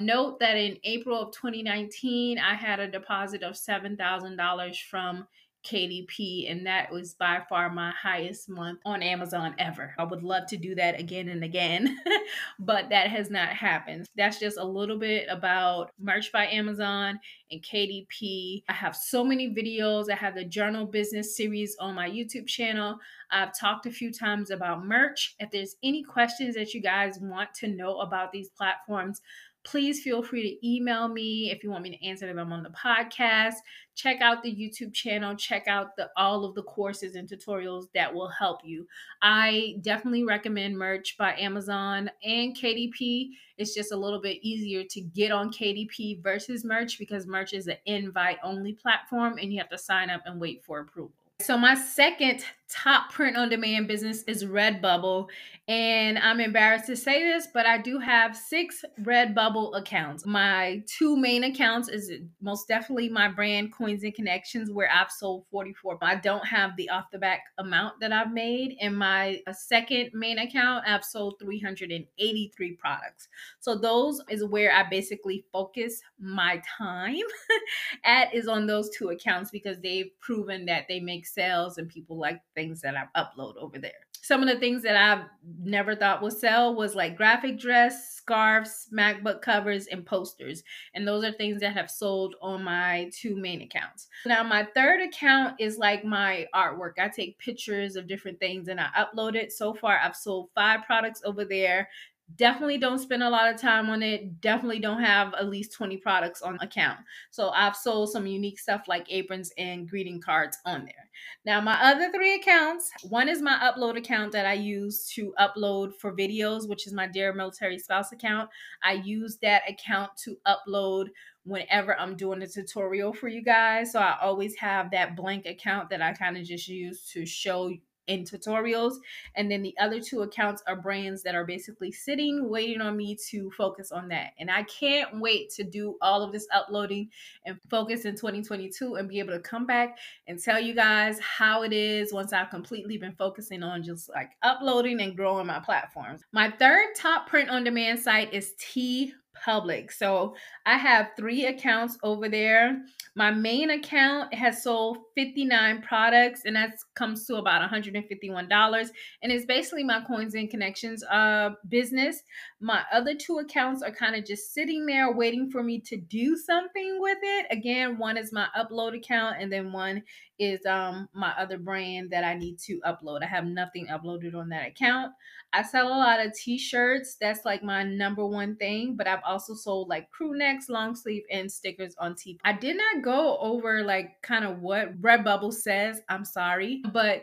Note 0.00 0.38
that 0.40 0.56
in 0.56 0.78
April 0.84 1.20
of 1.22 1.32
2019, 1.32 2.38
I 2.38 2.54
had 2.54 2.80
a 2.80 2.90
deposit 2.90 3.42
of 3.42 3.54
$7,000 3.54 4.82
from 4.82 5.26
KDP, 5.66 6.50
and 6.50 6.66
that 6.66 6.92
was 6.92 7.14
by 7.14 7.42
far 7.48 7.68
my 7.68 7.90
highest 7.90 8.48
month 8.48 8.78
on 8.84 9.02
Amazon 9.02 9.54
ever. 9.58 9.94
I 9.98 10.04
would 10.04 10.22
love 10.22 10.46
to 10.48 10.56
do 10.56 10.74
that 10.76 11.00
again 11.00 11.28
and 11.28 11.42
again, 11.42 11.98
but 12.58 12.88
that 12.90 13.08
has 13.08 13.30
not 13.30 13.48
happened. 13.48 14.06
That's 14.16 14.38
just 14.38 14.58
a 14.58 14.64
little 14.64 14.98
bit 14.98 15.26
about 15.28 15.90
Merch 15.98 16.30
by 16.32 16.46
Amazon 16.46 17.18
and 17.50 17.62
KDP. 17.62 18.62
I 18.68 18.72
have 18.72 18.94
so 18.94 19.24
many 19.24 19.52
videos. 19.52 20.10
I 20.10 20.16
have 20.16 20.36
the 20.36 20.44
Journal 20.44 20.86
Business 20.86 21.36
series 21.36 21.76
on 21.80 21.94
my 21.94 22.08
YouTube 22.08 22.46
channel. 22.46 22.98
I've 23.30 23.58
talked 23.58 23.86
a 23.86 23.90
few 23.90 24.12
times 24.12 24.50
about 24.50 24.86
merch. 24.86 25.34
If 25.40 25.50
there's 25.50 25.76
any 25.82 26.04
questions 26.04 26.54
that 26.54 26.74
you 26.74 26.80
guys 26.80 27.18
want 27.20 27.52
to 27.54 27.68
know 27.68 27.98
about 27.98 28.30
these 28.30 28.50
platforms, 28.50 29.20
please 29.66 30.00
feel 30.00 30.22
free 30.22 30.42
to 30.42 30.66
email 30.66 31.08
me 31.08 31.50
if 31.50 31.64
you 31.64 31.70
want 31.70 31.82
me 31.82 31.90
to 31.90 32.06
answer 32.06 32.32
them 32.32 32.52
on 32.52 32.62
the 32.62 32.70
podcast. 32.70 33.56
Check 33.96 34.20
out 34.20 34.42
the 34.42 34.54
YouTube 34.54 34.94
channel, 34.94 35.34
check 35.34 35.66
out 35.66 35.96
the 35.96 36.08
all 36.16 36.44
of 36.44 36.54
the 36.54 36.62
courses 36.62 37.16
and 37.16 37.28
tutorials 37.28 37.86
that 37.94 38.14
will 38.14 38.28
help 38.28 38.60
you. 38.64 38.86
I 39.22 39.76
definitely 39.80 40.24
recommend 40.24 40.78
merch 40.78 41.16
by 41.18 41.34
Amazon 41.36 42.10
and 42.22 42.56
KDP. 42.56 43.30
It's 43.58 43.74
just 43.74 43.90
a 43.90 43.96
little 43.96 44.20
bit 44.20 44.38
easier 44.42 44.84
to 44.84 45.00
get 45.00 45.32
on 45.32 45.50
KDP 45.50 46.22
versus 46.22 46.64
merch 46.64 46.98
because 46.98 47.26
merch 47.26 47.52
is 47.52 47.66
an 47.66 47.78
invite 47.86 48.38
only 48.44 48.72
platform 48.72 49.38
and 49.38 49.52
you 49.52 49.58
have 49.58 49.70
to 49.70 49.78
sign 49.78 50.10
up 50.10 50.22
and 50.26 50.40
wait 50.40 50.62
for 50.64 50.80
approval. 50.80 51.12
So, 51.40 51.58
my 51.58 51.74
second 51.74 52.44
top 52.68 53.12
print 53.12 53.36
on 53.36 53.48
demand 53.48 53.88
business 53.88 54.22
is 54.24 54.44
Redbubble. 54.44 55.28
And 55.68 56.16
I'm 56.18 56.38
embarrassed 56.38 56.86
to 56.86 56.96
say 56.96 57.24
this, 57.24 57.48
but 57.52 57.66
I 57.66 57.78
do 57.78 57.98
have 57.98 58.36
six 58.36 58.84
Redbubble 59.02 59.76
accounts. 59.76 60.24
My 60.24 60.82
two 60.86 61.16
main 61.16 61.42
accounts 61.42 61.88
is 61.88 62.12
most 62.40 62.68
definitely 62.68 63.08
my 63.08 63.28
brand 63.28 63.72
Coins 63.72 64.04
and 64.04 64.14
Connections, 64.14 64.70
where 64.70 64.88
I've 64.92 65.10
sold 65.10 65.44
44. 65.50 65.98
I 66.02 66.16
don't 66.16 66.46
have 66.46 66.76
the 66.76 66.88
off 66.90 67.06
the 67.10 67.18
back 67.18 67.40
amount 67.58 67.98
that 68.00 68.12
I've 68.12 68.32
made. 68.32 68.76
In 68.78 68.94
my 68.94 69.40
uh, 69.48 69.52
second 69.52 70.10
main 70.14 70.38
account, 70.38 70.84
I've 70.86 71.04
sold 71.04 71.34
383 71.40 72.72
products. 72.74 73.28
So 73.58 73.76
those 73.76 74.20
is 74.28 74.44
where 74.44 74.72
I 74.72 74.88
basically 74.88 75.44
focus 75.52 76.00
my 76.20 76.62
time 76.78 77.16
at 78.04 78.32
is 78.32 78.46
on 78.46 78.66
those 78.66 78.88
two 78.90 79.08
accounts 79.08 79.50
because 79.50 79.80
they've 79.80 80.10
proven 80.20 80.64
that 80.66 80.84
they 80.88 81.00
make 81.00 81.26
sales 81.26 81.78
and 81.78 81.88
people 81.88 82.18
like 82.18 82.40
things 82.56 82.80
that 82.80 82.96
I 82.96 83.20
upload 83.22 83.56
over 83.58 83.78
there. 83.78 83.92
Some 84.22 84.42
of 84.42 84.48
the 84.48 84.58
things 84.58 84.82
that 84.82 84.96
I've 84.96 85.26
never 85.62 85.94
thought 85.94 86.20
would 86.20 86.32
sell 86.32 86.74
was 86.74 86.96
like 86.96 87.16
graphic 87.16 87.60
dress, 87.60 88.14
scarves, 88.16 88.88
MacBook 88.92 89.40
covers, 89.40 89.86
and 89.86 90.04
posters. 90.04 90.64
And 90.94 91.06
those 91.06 91.22
are 91.22 91.30
things 91.30 91.60
that 91.60 91.74
have 91.74 91.88
sold 91.88 92.34
on 92.42 92.64
my 92.64 93.08
two 93.14 93.36
main 93.36 93.62
accounts. 93.62 94.08
Now, 94.24 94.42
my 94.42 94.66
third 94.74 95.00
account 95.00 95.60
is 95.60 95.78
like 95.78 96.04
my 96.04 96.48
artwork. 96.52 96.94
I 96.98 97.06
take 97.08 97.38
pictures 97.38 97.94
of 97.94 98.08
different 98.08 98.40
things 98.40 98.66
and 98.66 98.80
I 98.80 98.88
upload 98.98 99.36
it. 99.36 99.52
So 99.52 99.72
far, 99.72 100.00
I've 100.02 100.16
sold 100.16 100.48
five 100.56 100.80
products 100.84 101.22
over 101.24 101.44
there 101.44 101.88
definitely 102.34 102.78
don't 102.78 102.98
spend 102.98 103.22
a 103.22 103.30
lot 103.30 103.52
of 103.52 103.60
time 103.60 103.88
on 103.88 104.02
it. 104.02 104.40
Definitely 104.40 104.80
don't 104.80 105.02
have 105.02 105.32
at 105.34 105.48
least 105.48 105.72
20 105.72 105.96
products 105.98 106.42
on 106.42 106.58
account. 106.60 106.98
So 107.30 107.50
i've 107.50 107.76
sold 107.76 108.10
some 108.10 108.26
unique 108.26 108.58
stuff 108.58 108.82
like 108.88 109.06
aprons 109.08 109.52
and 109.56 109.88
greeting 109.88 110.20
cards 110.20 110.58
on 110.64 110.84
there. 110.84 111.08
Now 111.44 111.60
my 111.60 111.80
other 111.80 112.10
three 112.12 112.34
accounts 112.34 112.90
one 113.04 113.28
is 113.28 113.40
my 113.40 113.56
upload 113.58 113.96
account 113.96 114.32
that 114.32 114.46
i 114.46 114.54
use 114.54 115.06
to 115.14 115.32
upload 115.38 115.94
for 115.94 116.12
videos 116.14 116.68
which 116.68 116.86
is 116.86 116.92
my 116.92 117.06
dear 117.06 117.32
military 117.32 117.78
spouse 117.78 118.12
account. 118.12 118.50
I 118.82 118.94
use 118.94 119.38
that 119.42 119.62
account 119.68 120.10
to 120.24 120.36
upload 120.46 121.08
whenever 121.44 121.98
i'm 121.98 122.16
doing 122.16 122.42
a 122.42 122.46
tutorial 122.46 123.12
for 123.12 123.28
you 123.28 123.42
guys. 123.42 123.92
So 123.92 124.00
i 124.00 124.16
always 124.20 124.56
have 124.56 124.90
that 124.90 125.16
blank 125.16 125.46
account 125.46 125.90
that 125.90 126.02
i 126.02 126.12
kind 126.12 126.36
of 126.36 126.44
just 126.44 126.66
use 126.66 127.08
to 127.12 127.24
show 127.24 127.70
in 128.06 128.24
tutorials. 128.24 128.94
And 129.34 129.50
then 129.50 129.62
the 129.62 129.74
other 129.80 130.00
two 130.00 130.22
accounts 130.22 130.62
are 130.66 130.76
brands 130.76 131.22
that 131.22 131.34
are 131.34 131.44
basically 131.44 131.92
sitting, 131.92 132.48
waiting 132.48 132.80
on 132.80 132.96
me 132.96 133.16
to 133.30 133.50
focus 133.52 133.92
on 133.92 134.08
that. 134.08 134.32
And 134.38 134.50
I 134.50 134.62
can't 134.64 135.20
wait 135.20 135.50
to 135.50 135.64
do 135.64 135.96
all 136.00 136.22
of 136.22 136.32
this 136.32 136.46
uploading 136.54 137.10
and 137.44 137.58
focus 137.70 138.04
in 138.04 138.14
2022 138.14 138.96
and 138.96 139.08
be 139.08 139.18
able 139.18 139.32
to 139.32 139.40
come 139.40 139.66
back 139.66 139.98
and 140.26 140.42
tell 140.42 140.60
you 140.60 140.74
guys 140.74 141.18
how 141.20 141.62
it 141.62 141.72
is 141.72 142.12
once 142.12 142.32
I've 142.32 142.50
completely 142.50 142.98
been 142.98 143.14
focusing 143.14 143.62
on 143.62 143.82
just 143.82 144.08
like 144.08 144.30
uploading 144.42 145.00
and 145.00 145.16
growing 145.16 145.46
my 145.46 145.60
platforms. 145.60 146.22
My 146.32 146.50
third 146.50 146.94
top 146.96 147.28
print 147.28 147.50
on 147.50 147.64
demand 147.64 147.98
site 147.98 148.32
is 148.32 148.54
T 148.58 149.14
Public. 149.44 149.92
So 149.92 150.34
I 150.64 150.76
have 150.76 151.10
three 151.16 151.46
accounts 151.46 151.98
over 152.02 152.28
there. 152.28 152.82
My 153.14 153.30
main 153.30 153.70
account 153.70 154.34
has 154.34 154.62
sold 154.62 154.98
59 155.14 155.82
products, 155.82 156.42
and 156.44 156.56
that 156.56 156.76
comes 156.94 157.26
to 157.26 157.36
about 157.36 157.68
$151. 157.70 158.90
And 159.22 159.32
it's 159.32 159.46
basically 159.46 159.84
my 159.84 160.02
coins 160.06 160.34
and 160.34 160.50
connections 160.50 161.04
uh, 161.04 161.50
business. 161.68 162.22
My 162.58 162.84
other 162.90 163.14
two 163.14 163.38
accounts 163.38 163.82
are 163.82 163.90
kind 163.90 164.16
of 164.16 164.24
just 164.24 164.54
sitting 164.54 164.86
there 164.86 165.12
waiting 165.12 165.50
for 165.50 165.62
me 165.62 165.78
to 165.80 165.96
do 165.96 166.36
something 166.36 166.98
with 167.00 167.18
it. 167.22 167.46
Again, 167.50 167.98
one 167.98 168.16
is 168.16 168.32
my 168.32 168.46
upload 168.56 168.96
account, 168.96 169.36
and 169.40 169.52
then 169.52 169.72
one 169.72 170.02
is 170.38 170.64
um 170.66 171.08
my 171.12 171.32
other 171.38 171.58
brand 171.58 172.10
that 172.10 172.24
I 172.24 172.34
need 172.34 172.58
to 172.60 172.80
upload. 172.80 173.22
I 173.22 173.26
have 173.26 173.44
nothing 173.44 173.88
uploaded 173.88 174.34
on 174.34 174.48
that 174.50 174.68
account. 174.68 175.12
I 175.52 175.62
sell 175.62 175.88
a 175.88 175.90
lot 175.90 176.24
of 176.24 176.32
t-shirts. 176.34 177.16
That's 177.20 177.44
like 177.44 177.62
my 177.62 177.82
number 177.82 178.26
one 178.26 178.56
thing, 178.56 178.96
but 178.96 179.06
I've 179.06 179.22
also 179.24 179.54
sold 179.54 179.88
like 179.88 180.10
crew 180.10 180.36
necks, 180.36 180.68
long 180.68 180.94
sleeve 180.94 181.24
and 181.30 181.50
stickers 181.50 181.94
on 181.98 182.14
T. 182.14 182.38
I 182.44 182.54
did 182.54 182.76
not 182.76 183.04
go 183.04 183.38
over 183.38 183.82
like 183.82 184.22
kind 184.22 184.44
of 184.44 184.60
what 184.60 185.00
Redbubble 185.00 185.52
says. 185.52 186.00
I'm 186.08 186.24
sorry, 186.24 186.82
but 186.92 187.22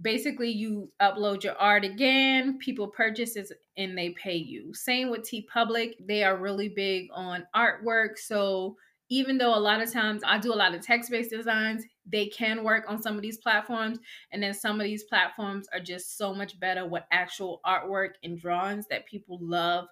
basically 0.00 0.50
you 0.50 0.90
upload 1.00 1.44
your 1.44 1.56
art 1.56 1.84
again 1.84 2.58
people 2.58 2.88
purchase 2.88 3.36
it 3.36 3.48
and 3.76 3.96
they 3.96 4.10
pay 4.10 4.34
you 4.36 4.74
same 4.74 5.08
with 5.10 5.22
TeePublic 5.22 5.92
they 6.06 6.24
are 6.24 6.36
really 6.36 6.68
big 6.68 7.08
on 7.14 7.46
artwork 7.54 8.18
so 8.18 8.76
even 9.10 9.38
though 9.38 9.54
a 9.54 9.60
lot 9.60 9.82
of 9.82 9.92
times 9.92 10.22
I 10.24 10.38
do 10.38 10.52
a 10.52 10.56
lot 10.56 10.74
of 10.74 10.80
text 10.80 11.10
based 11.10 11.30
designs, 11.30 11.84
they 12.06 12.26
can 12.26 12.64
work 12.64 12.84
on 12.88 13.02
some 13.02 13.16
of 13.16 13.22
these 13.22 13.38
platforms. 13.38 13.98
And 14.32 14.42
then 14.42 14.54
some 14.54 14.80
of 14.80 14.84
these 14.84 15.04
platforms 15.04 15.68
are 15.72 15.80
just 15.80 16.16
so 16.16 16.34
much 16.34 16.58
better 16.58 16.86
with 16.86 17.02
actual 17.12 17.60
artwork 17.66 18.12
and 18.22 18.38
drawings 18.38 18.86
that 18.88 19.06
people 19.06 19.38
love 19.40 19.86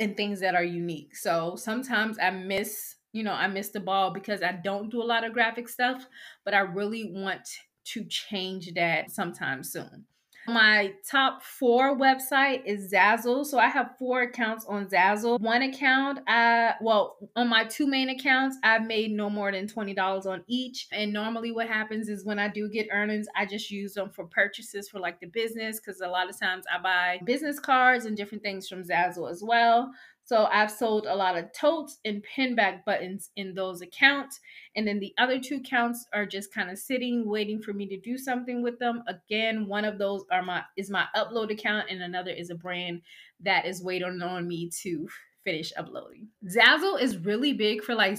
and 0.00 0.16
things 0.16 0.40
that 0.40 0.54
are 0.54 0.64
unique. 0.64 1.16
So 1.16 1.56
sometimes 1.56 2.18
I 2.18 2.30
miss, 2.30 2.96
you 3.12 3.22
know, 3.22 3.32
I 3.32 3.48
miss 3.48 3.70
the 3.70 3.80
ball 3.80 4.12
because 4.12 4.42
I 4.42 4.52
don't 4.52 4.90
do 4.90 5.02
a 5.02 5.04
lot 5.04 5.24
of 5.24 5.32
graphic 5.32 5.68
stuff, 5.68 6.06
but 6.44 6.54
I 6.54 6.60
really 6.60 7.12
want 7.12 7.48
to 7.92 8.04
change 8.04 8.74
that 8.74 9.10
sometime 9.10 9.62
soon. 9.62 10.06
My 10.48 10.92
top 11.08 11.42
four 11.42 11.98
website 11.98 12.64
is 12.64 12.92
Zazzle. 12.92 13.44
So 13.44 13.58
I 13.58 13.66
have 13.68 13.96
four 13.98 14.22
accounts 14.22 14.64
on 14.66 14.86
Zazzle. 14.86 15.40
One 15.40 15.62
account, 15.62 16.20
I 16.28 16.74
well, 16.80 17.16
on 17.34 17.48
my 17.48 17.64
two 17.64 17.86
main 17.86 18.10
accounts, 18.10 18.56
I've 18.62 18.86
made 18.86 19.10
no 19.10 19.28
more 19.28 19.50
than 19.50 19.66
$20 19.66 20.26
on 20.26 20.44
each. 20.46 20.86
And 20.92 21.12
normally 21.12 21.50
what 21.50 21.66
happens 21.66 22.08
is 22.08 22.24
when 22.24 22.38
I 22.38 22.48
do 22.48 22.68
get 22.68 22.88
earnings, 22.92 23.26
I 23.34 23.44
just 23.44 23.70
use 23.70 23.94
them 23.94 24.10
for 24.10 24.26
purchases 24.26 24.88
for 24.88 25.00
like 25.00 25.20
the 25.20 25.26
business 25.26 25.80
because 25.80 26.00
a 26.00 26.08
lot 26.08 26.30
of 26.30 26.38
times 26.38 26.64
I 26.72 26.80
buy 26.80 27.20
business 27.24 27.58
cards 27.58 28.04
and 28.04 28.16
different 28.16 28.44
things 28.44 28.68
from 28.68 28.84
Zazzle 28.84 29.30
as 29.30 29.42
well. 29.44 29.90
So 30.26 30.46
I've 30.46 30.72
sold 30.72 31.06
a 31.06 31.14
lot 31.14 31.38
of 31.38 31.52
totes 31.52 31.98
and 32.04 32.24
pinback 32.24 32.84
buttons 32.84 33.30
in 33.36 33.54
those 33.54 33.80
accounts. 33.80 34.40
And 34.74 34.86
then 34.86 34.98
the 34.98 35.14
other 35.18 35.38
two 35.38 35.56
accounts 35.56 36.04
are 36.12 36.26
just 36.26 36.52
kind 36.52 36.68
of 36.68 36.78
sitting, 36.78 37.28
waiting 37.28 37.62
for 37.62 37.72
me 37.72 37.86
to 37.86 37.96
do 37.96 38.18
something 38.18 38.60
with 38.60 38.76
them. 38.80 39.04
Again, 39.06 39.68
one 39.68 39.84
of 39.84 39.98
those 39.98 40.24
are 40.32 40.42
my 40.42 40.62
is 40.76 40.90
my 40.90 41.06
upload 41.16 41.52
account, 41.52 41.90
and 41.90 42.02
another 42.02 42.32
is 42.32 42.50
a 42.50 42.56
brand 42.56 43.02
that 43.40 43.66
is 43.66 43.84
waiting 43.84 44.20
on 44.20 44.48
me 44.48 44.68
to 44.82 45.08
finish 45.44 45.72
uploading. 45.76 46.26
Zazzle 46.44 47.00
is 47.00 47.18
really 47.18 47.52
big 47.52 47.84
for 47.84 47.94
like 47.94 48.18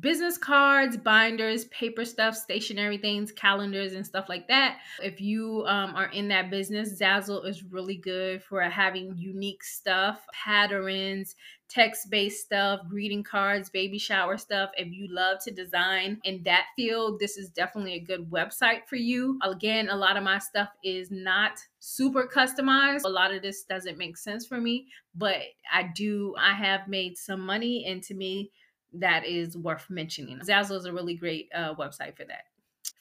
business 0.00 0.38
cards, 0.38 0.96
binders, 0.96 1.64
paper 1.66 2.04
stuff, 2.04 2.36
stationary 2.36 2.98
things, 2.98 3.32
calendars, 3.32 3.92
and 3.92 4.06
stuff 4.06 4.28
like 4.28 4.48
that. 4.48 4.78
If 5.02 5.20
you 5.20 5.64
um, 5.66 5.94
are 5.94 6.06
in 6.06 6.28
that 6.28 6.50
business, 6.50 7.00
Zazzle 7.00 7.46
is 7.46 7.64
really 7.64 7.96
good 7.96 8.42
for 8.42 8.62
having 8.62 9.16
unique 9.16 9.64
stuff, 9.64 10.24
patterns, 10.32 11.34
text 11.68 12.10
based 12.10 12.44
stuff, 12.44 12.80
greeting 12.88 13.22
cards, 13.22 13.70
baby 13.70 13.98
shower 13.98 14.36
stuff. 14.36 14.70
If 14.76 14.92
you 14.92 15.08
love 15.10 15.38
to 15.44 15.50
design 15.50 16.20
in 16.24 16.42
that 16.44 16.66
field, 16.76 17.18
this 17.18 17.36
is 17.38 17.48
definitely 17.48 17.94
a 17.94 18.00
good 18.00 18.30
website 18.30 18.86
for 18.86 18.96
you. 18.96 19.38
Again, 19.42 19.88
a 19.88 19.96
lot 19.96 20.16
of 20.16 20.22
my 20.22 20.38
stuff 20.38 20.68
is 20.84 21.10
not 21.10 21.52
super 21.78 22.28
customized. 22.32 23.04
A 23.04 23.08
lot 23.08 23.32
of 23.32 23.42
this 23.42 23.64
doesn't 23.64 23.98
make 23.98 24.18
sense 24.18 24.46
for 24.46 24.60
me, 24.60 24.86
but 25.14 25.36
I 25.72 25.90
do, 25.94 26.34
I 26.38 26.52
have 26.52 26.88
made 26.88 27.16
some 27.16 27.40
money, 27.40 27.86
and 27.86 28.02
to 28.04 28.14
me, 28.14 28.50
that 28.94 29.26
is 29.26 29.56
worth 29.56 29.88
mentioning. 29.90 30.38
Zazzle 30.40 30.76
is 30.76 30.84
a 30.84 30.92
really 30.92 31.14
great 31.14 31.48
uh, 31.54 31.74
website 31.74 32.16
for 32.16 32.24
that. 32.24 32.44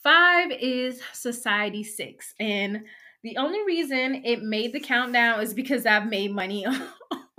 Five 0.03 0.51
is 0.51 1.01
Society6. 1.13 2.33
And 2.39 2.85
the 3.23 3.37
only 3.37 3.63
reason 3.65 4.23
it 4.25 4.41
made 4.41 4.73
the 4.73 4.79
countdown 4.79 5.41
is 5.41 5.53
because 5.53 5.85
I've 5.85 6.07
made 6.07 6.31
money 6.31 6.65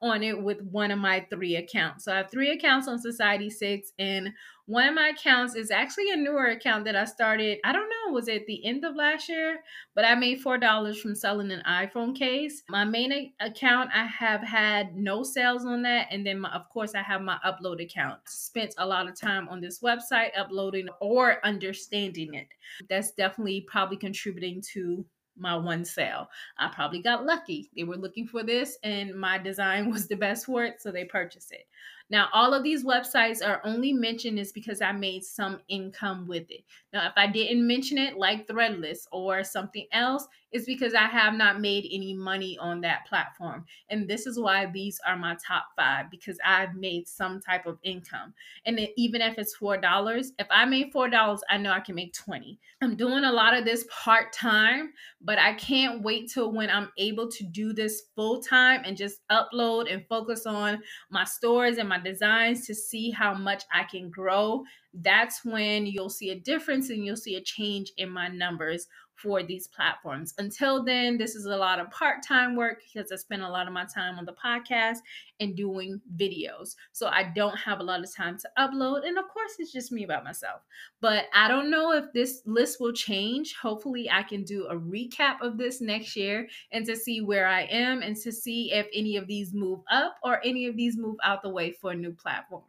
on 0.00 0.22
it 0.22 0.42
with 0.42 0.60
one 0.62 0.90
of 0.90 0.98
my 0.98 1.26
three 1.30 1.56
accounts. 1.56 2.04
So 2.04 2.12
I 2.12 2.18
have 2.18 2.30
three 2.30 2.50
accounts 2.50 2.88
on 2.88 2.98
Society 2.98 3.50
6, 3.50 3.92
and 3.98 4.32
one 4.66 4.88
of 4.88 4.94
my 4.94 5.08
accounts 5.08 5.56
is 5.56 5.72
actually 5.72 6.10
a 6.12 6.16
newer 6.16 6.46
account 6.46 6.84
that 6.84 6.94
I 6.94 7.04
started. 7.04 7.58
I 7.64 7.72
don't 7.72 7.88
know, 7.88 8.12
was 8.12 8.28
it 8.28 8.46
the 8.46 8.64
end 8.64 8.84
of 8.84 8.94
last 8.94 9.28
year? 9.28 9.58
But 9.94 10.04
I 10.04 10.14
made 10.14 10.42
$4 10.42 11.00
from 11.00 11.14
selling 11.16 11.50
an 11.50 11.62
iPhone 11.68 12.16
case. 12.16 12.62
My 12.68 12.84
main 12.84 13.32
account, 13.40 13.90
I 13.92 14.06
have 14.06 14.40
had 14.40 14.96
no 14.96 15.24
sales 15.24 15.64
on 15.64 15.82
that. 15.82 16.06
And 16.12 16.24
then, 16.24 16.40
my, 16.40 16.50
of 16.50 16.68
course, 16.68 16.94
I 16.94 17.02
have 17.02 17.22
my 17.22 17.38
upload 17.44 17.82
account. 17.82 18.20
Spent 18.28 18.74
a 18.78 18.86
lot 18.86 19.08
of 19.08 19.20
time 19.20 19.48
on 19.48 19.60
this 19.60 19.80
website 19.80 20.30
uploading 20.38 20.88
or 21.00 21.44
understanding 21.44 22.34
it. 22.34 22.46
That's 22.88 23.10
definitely 23.12 23.66
probably 23.68 23.96
contributing 23.96 24.62
to 24.74 25.04
my 25.36 25.56
one 25.56 25.84
sale. 25.84 26.28
I 26.58 26.68
probably 26.68 27.00
got 27.02 27.24
lucky. 27.24 27.70
They 27.76 27.84
were 27.84 27.96
looking 27.96 28.26
for 28.26 28.42
this 28.42 28.78
and 28.82 29.14
my 29.14 29.38
design 29.38 29.90
was 29.92 30.08
the 30.08 30.16
best 30.16 30.46
for 30.46 30.64
it, 30.64 30.80
so 30.80 30.90
they 30.90 31.04
purchased 31.04 31.52
it. 31.52 31.66
Now, 32.12 32.28
all 32.34 32.52
of 32.52 32.62
these 32.62 32.84
websites 32.84 33.44
are 33.44 33.62
only 33.64 33.94
mentioned 33.94 34.38
is 34.38 34.52
because 34.52 34.82
I 34.82 34.92
made 34.92 35.24
some 35.24 35.60
income 35.68 36.26
with 36.28 36.44
it. 36.50 36.62
Now, 36.92 37.06
if 37.06 37.14
I 37.16 37.26
didn't 37.26 37.66
mention 37.66 37.96
it, 37.96 38.18
like 38.18 38.46
Threadless 38.46 39.06
or 39.10 39.42
something 39.42 39.86
else, 39.92 40.28
is 40.52 40.66
because 40.66 40.92
I 40.92 41.06
have 41.06 41.32
not 41.32 41.60
made 41.60 41.88
any 41.90 42.12
money 42.12 42.58
on 42.58 42.82
that 42.82 43.06
platform. 43.06 43.64
And 43.88 44.06
this 44.06 44.26
is 44.26 44.38
why 44.38 44.66
these 44.66 45.00
are 45.06 45.16
my 45.16 45.36
top 45.44 45.64
five 45.76 46.10
because 46.10 46.38
I've 46.44 46.74
made 46.74 47.08
some 47.08 47.40
type 47.40 47.64
of 47.64 47.78
income. 47.82 48.34
And 48.66 48.78
even 48.96 49.22
if 49.22 49.38
it's 49.38 49.56
$4, 49.56 50.26
if 50.38 50.46
I 50.50 50.66
made 50.66 50.92
$4, 50.92 51.38
I 51.48 51.56
know 51.56 51.72
I 51.72 51.80
can 51.80 51.94
make 51.94 52.12
20. 52.12 52.60
I'm 52.82 52.96
doing 52.96 53.24
a 53.24 53.32
lot 53.32 53.56
of 53.56 53.64
this 53.64 53.86
part 53.90 54.32
time, 54.32 54.92
but 55.22 55.38
I 55.38 55.54
can't 55.54 56.02
wait 56.02 56.30
till 56.30 56.52
when 56.52 56.68
I'm 56.68 56.90
able 56.98 57.30
to 57.30 57.44
do 57.44 57.72
this 57.72 58.02
full 58.14 58.42
time 58.42 58.82
and 58.84 58.96
just 58.96 59.26
upload 59.30 59.90
and 59.90 60.04
focus 60.08 60.44
on 60.44 60.82
my 61.10 61.24
stores 61.24 61.78
and 61.78 61.88
my 61.88 62.01
designs 62.02 62.66
to 62.66 62.74
see 62.74 63.10
how 63.10 63.34
much 63.34 63.64
I 63.72 63.84
can 63.84 64.10
grow. 64.10 64.64
That's 64.94 65.44
when 65.44 65.86
you'll 65.86 66.10
see 66.10 66.30
a 66.30 66.38
difference 66.38 66.90
and 66.90 67.04
you'll 67.04 67.16
see 67.16 67.36
a 67.36 67.40
change 67.40 67.92
in 67.96 68.10
my 68.10 68.28
numbers 68.28 68.86
for 69.22 69.42
these 69.42 69.68
platforms. 69.68 70.34
Until 70.38 70.84
then, 70.84 71.16
this 71.16 71.34
is 71.34 71.46
a 71.46 71.56
lot 71.56 71.78
of 71.78 71.90
part 71.90 72.26
time 72.26 72.56
work 72.56 72.82
because 72.92 73.12
I 73.12 73.16
spend 73.16 73.42
a 73.42 73.48
lot 73.48 73.66
of 73.66 73.72
my 73.72 73.84
time 73.84 74.18
on 74.18 74.24
the 74.24 74.34
podcast 74.34 74.98
and 75.38 75.56
doing 75.56 76.00
videos. 76.16 76.74
So 76.92 77.06
I 77.06 77.32
don't 77.34 77.56
have 77.56 77.80
a 77.80 77.82
lot 77.82 78.02
of 78.02 78.14
time 78.14 78.38
to 78.38 78.48
upload. 78.58 79.06
And 79.06 79.18
of 79.18 79.28
course, 79.28 79.52
it's 79.58 79.72
just 79.72 79.92
me 79.92 80.06
by 80.06 80.22
myself. 80.22 80.62
But 81.00 81.26
I 81.34 81.48
don't 81.48 81.70
know 81.70 81.92
if 81.92 82.12
this 82.12 82.42
list 82.46 82.80
will 82.80 82.92
change. 82.92 83.54
Hopefully, 83.60 84.08
I 84.10 84.22
can 84.22 84.44
do 84.44 84.66
a 84.66 84.76
recap 84.76 85.40
of 85.40 85.58
this 85.58 85.80
next 85.80 86.16
year 86.16 86.48
and 86.72 86.84
to 86.86 86.96
see 86.96 87.20
where 87.20 87.46
I 87.46 87.62
am 87.62 88.02
and 88.02 88.16
to 88.18 88.32
see 88.32 88.72
if 88.72 88.86
any 88.94 89.16
of 89.16 89.26
these 89.26 89.52
move 89.52 89.80
up 89.90 90.16
or 90.22 90.40
any 90.44 90.66
of 90.66 90.76
these 90.76 90.96
move 90.96 91.16
out 91.22 91.42
the 91.42 91.48
way 91.48 91.72
for 91.72 91.92
a 91.92 91.96
new 91.96 92.12
platform. 92.12 92.62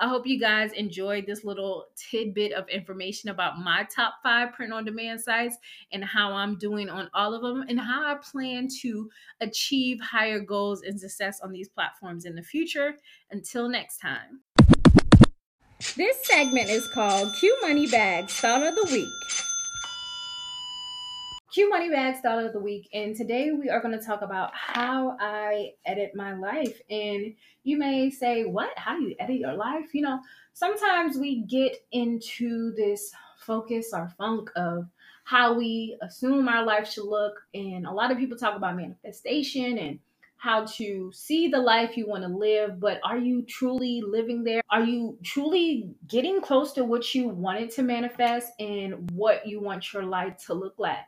I 0.00 0.08
hope 0.08 0.26
you 0.26 0.38
guys 0.38 0.72
enjoyed 0.72 1.26
this 1.26 1.44
little 1.44 1.86
tidbit 1.96 2.52
of 2.52 2.68
information 2.68 3.30
about 3.30 3.58
my 3.58 3.86
top 3.94 4.14
five 4.22 4.52
print 4.52 4.72
on 4.72 4.84
demand 4.84 5.20
sites 5.20 5.56
and 5.94 6.04
how 6.04 6.32
I'm 6.32 6.58
doing 6.58 6.90
on 6.90 7.08
all 7.14 7.32
of 7.32 7.40
them 7.40 7.64
and 7.68 7.80
how 7.80 8.04
I 8.04 8.16
plan 8.16 8.68
to 8.82 9.08
achieve 9.40 10.00
higher 10.00 10.40
goals 10.40 10.82
and 10.82 11.00
success 11.00 11.40
on 11.40 11.52
these 11.52 11.68
platforms 11.68 12.26
in 12.26 12.34
the 12.34 12.42
future. 12.42 12.96
Until 13.30 13.68
next 13.68 13.98
time. 13.98 14.40
This 15.96 16.26
segment 16.26 16.68
is 16.68 16.86
called 16.88 17.32
Q 17.38 17.58
Money 17.62 17.86
Bag 17.86 18.28
Thought 18.28 18.62
of 18.62 18.74
the 18.74 18.88
Week. 18.92 19.08
Q 21.52 21.70
Money 21.70 21.88
Bags 21.88 22.18
Thought 22.18 22.44
of 22.44 22.52
the 22.52 22.58
Week, 22.58 22.88
and 22.92 23.14
today 23.14 23.52
we 23.52 23.70
are 23.70 23.80
going 23.80 23.96
to 23.96 24.04
talk 24.04 24.22
about 24.22 24.50
how 24.52 25.16
I 25.20 25.74
edit 25.86 26.10
my 26.16 26.34
life. 26.34 26.80
And 26.90 27.34
you 27.62 27.78
may 27.78 28.10
say, 28.10 28.44
What? 28.44 28.70
How 28.76 28.98
do 28.98 29.04
you 29.04 29.14
edit 29.20 29.36
your 29.36 29.54
life? 29.54 29.94
You 29.94 30.02
know, 30.02 30.18
sometimes 30.52 31.16
we 31.16 31.42
get 31.42 31.76
into 31.92 32.72
this 32.74 33.12
focus 33.46 33.90
or 33.92 34.12
funk 34.18 34.50
of 34.56 34.88
how 35.24 35.54
we 35.54 35.96
assume 36.02 36.48
our 36.48 36.64
life 36.64 36.90
should 36.90 37.06
look. 37.06 37.34
And 37.54 37.86
a 37.86 37.92
lot 37.92 38.12
of 38.12 38.18
people 38.18 38.36
talk 38.36 38.56
about 38.56 38.76
manifestation 38.76 39.78
and 39.78 39.98
how 40.36 40.66
to 40.66 41.10
see 41.14 41.48
the 41.48 41.58
life 41.58 41.96
you 41.96 42.06
want 42.06 42.22
to 42.22 42.28
live, 42.28 42.78
but 42.78 43.00
are 43.02 43.16
you 43.16 43.42
truly 43.48 44.02
living 44.06 44.44
there? 44.44 44.60
Are 44.70 44.84
you 44.84 45.16
truly 45.22 45.88
getting 46.06 46.42
close 46.42 46.72
to 46.72 46.84
what 46.84 47.14
you 47.14 47.28
wanted 47.28 47.70
to 47.72 47.82
manifest 47.82 48.52
and 48.60 49.10
what 49.12 49.46
you 49.46 49.62
want 49.62 49.90
your 49.94 50.04
life 50.04 50.36
to 50.46 50.52
look 50.52 50.74
like? 50.76 50.98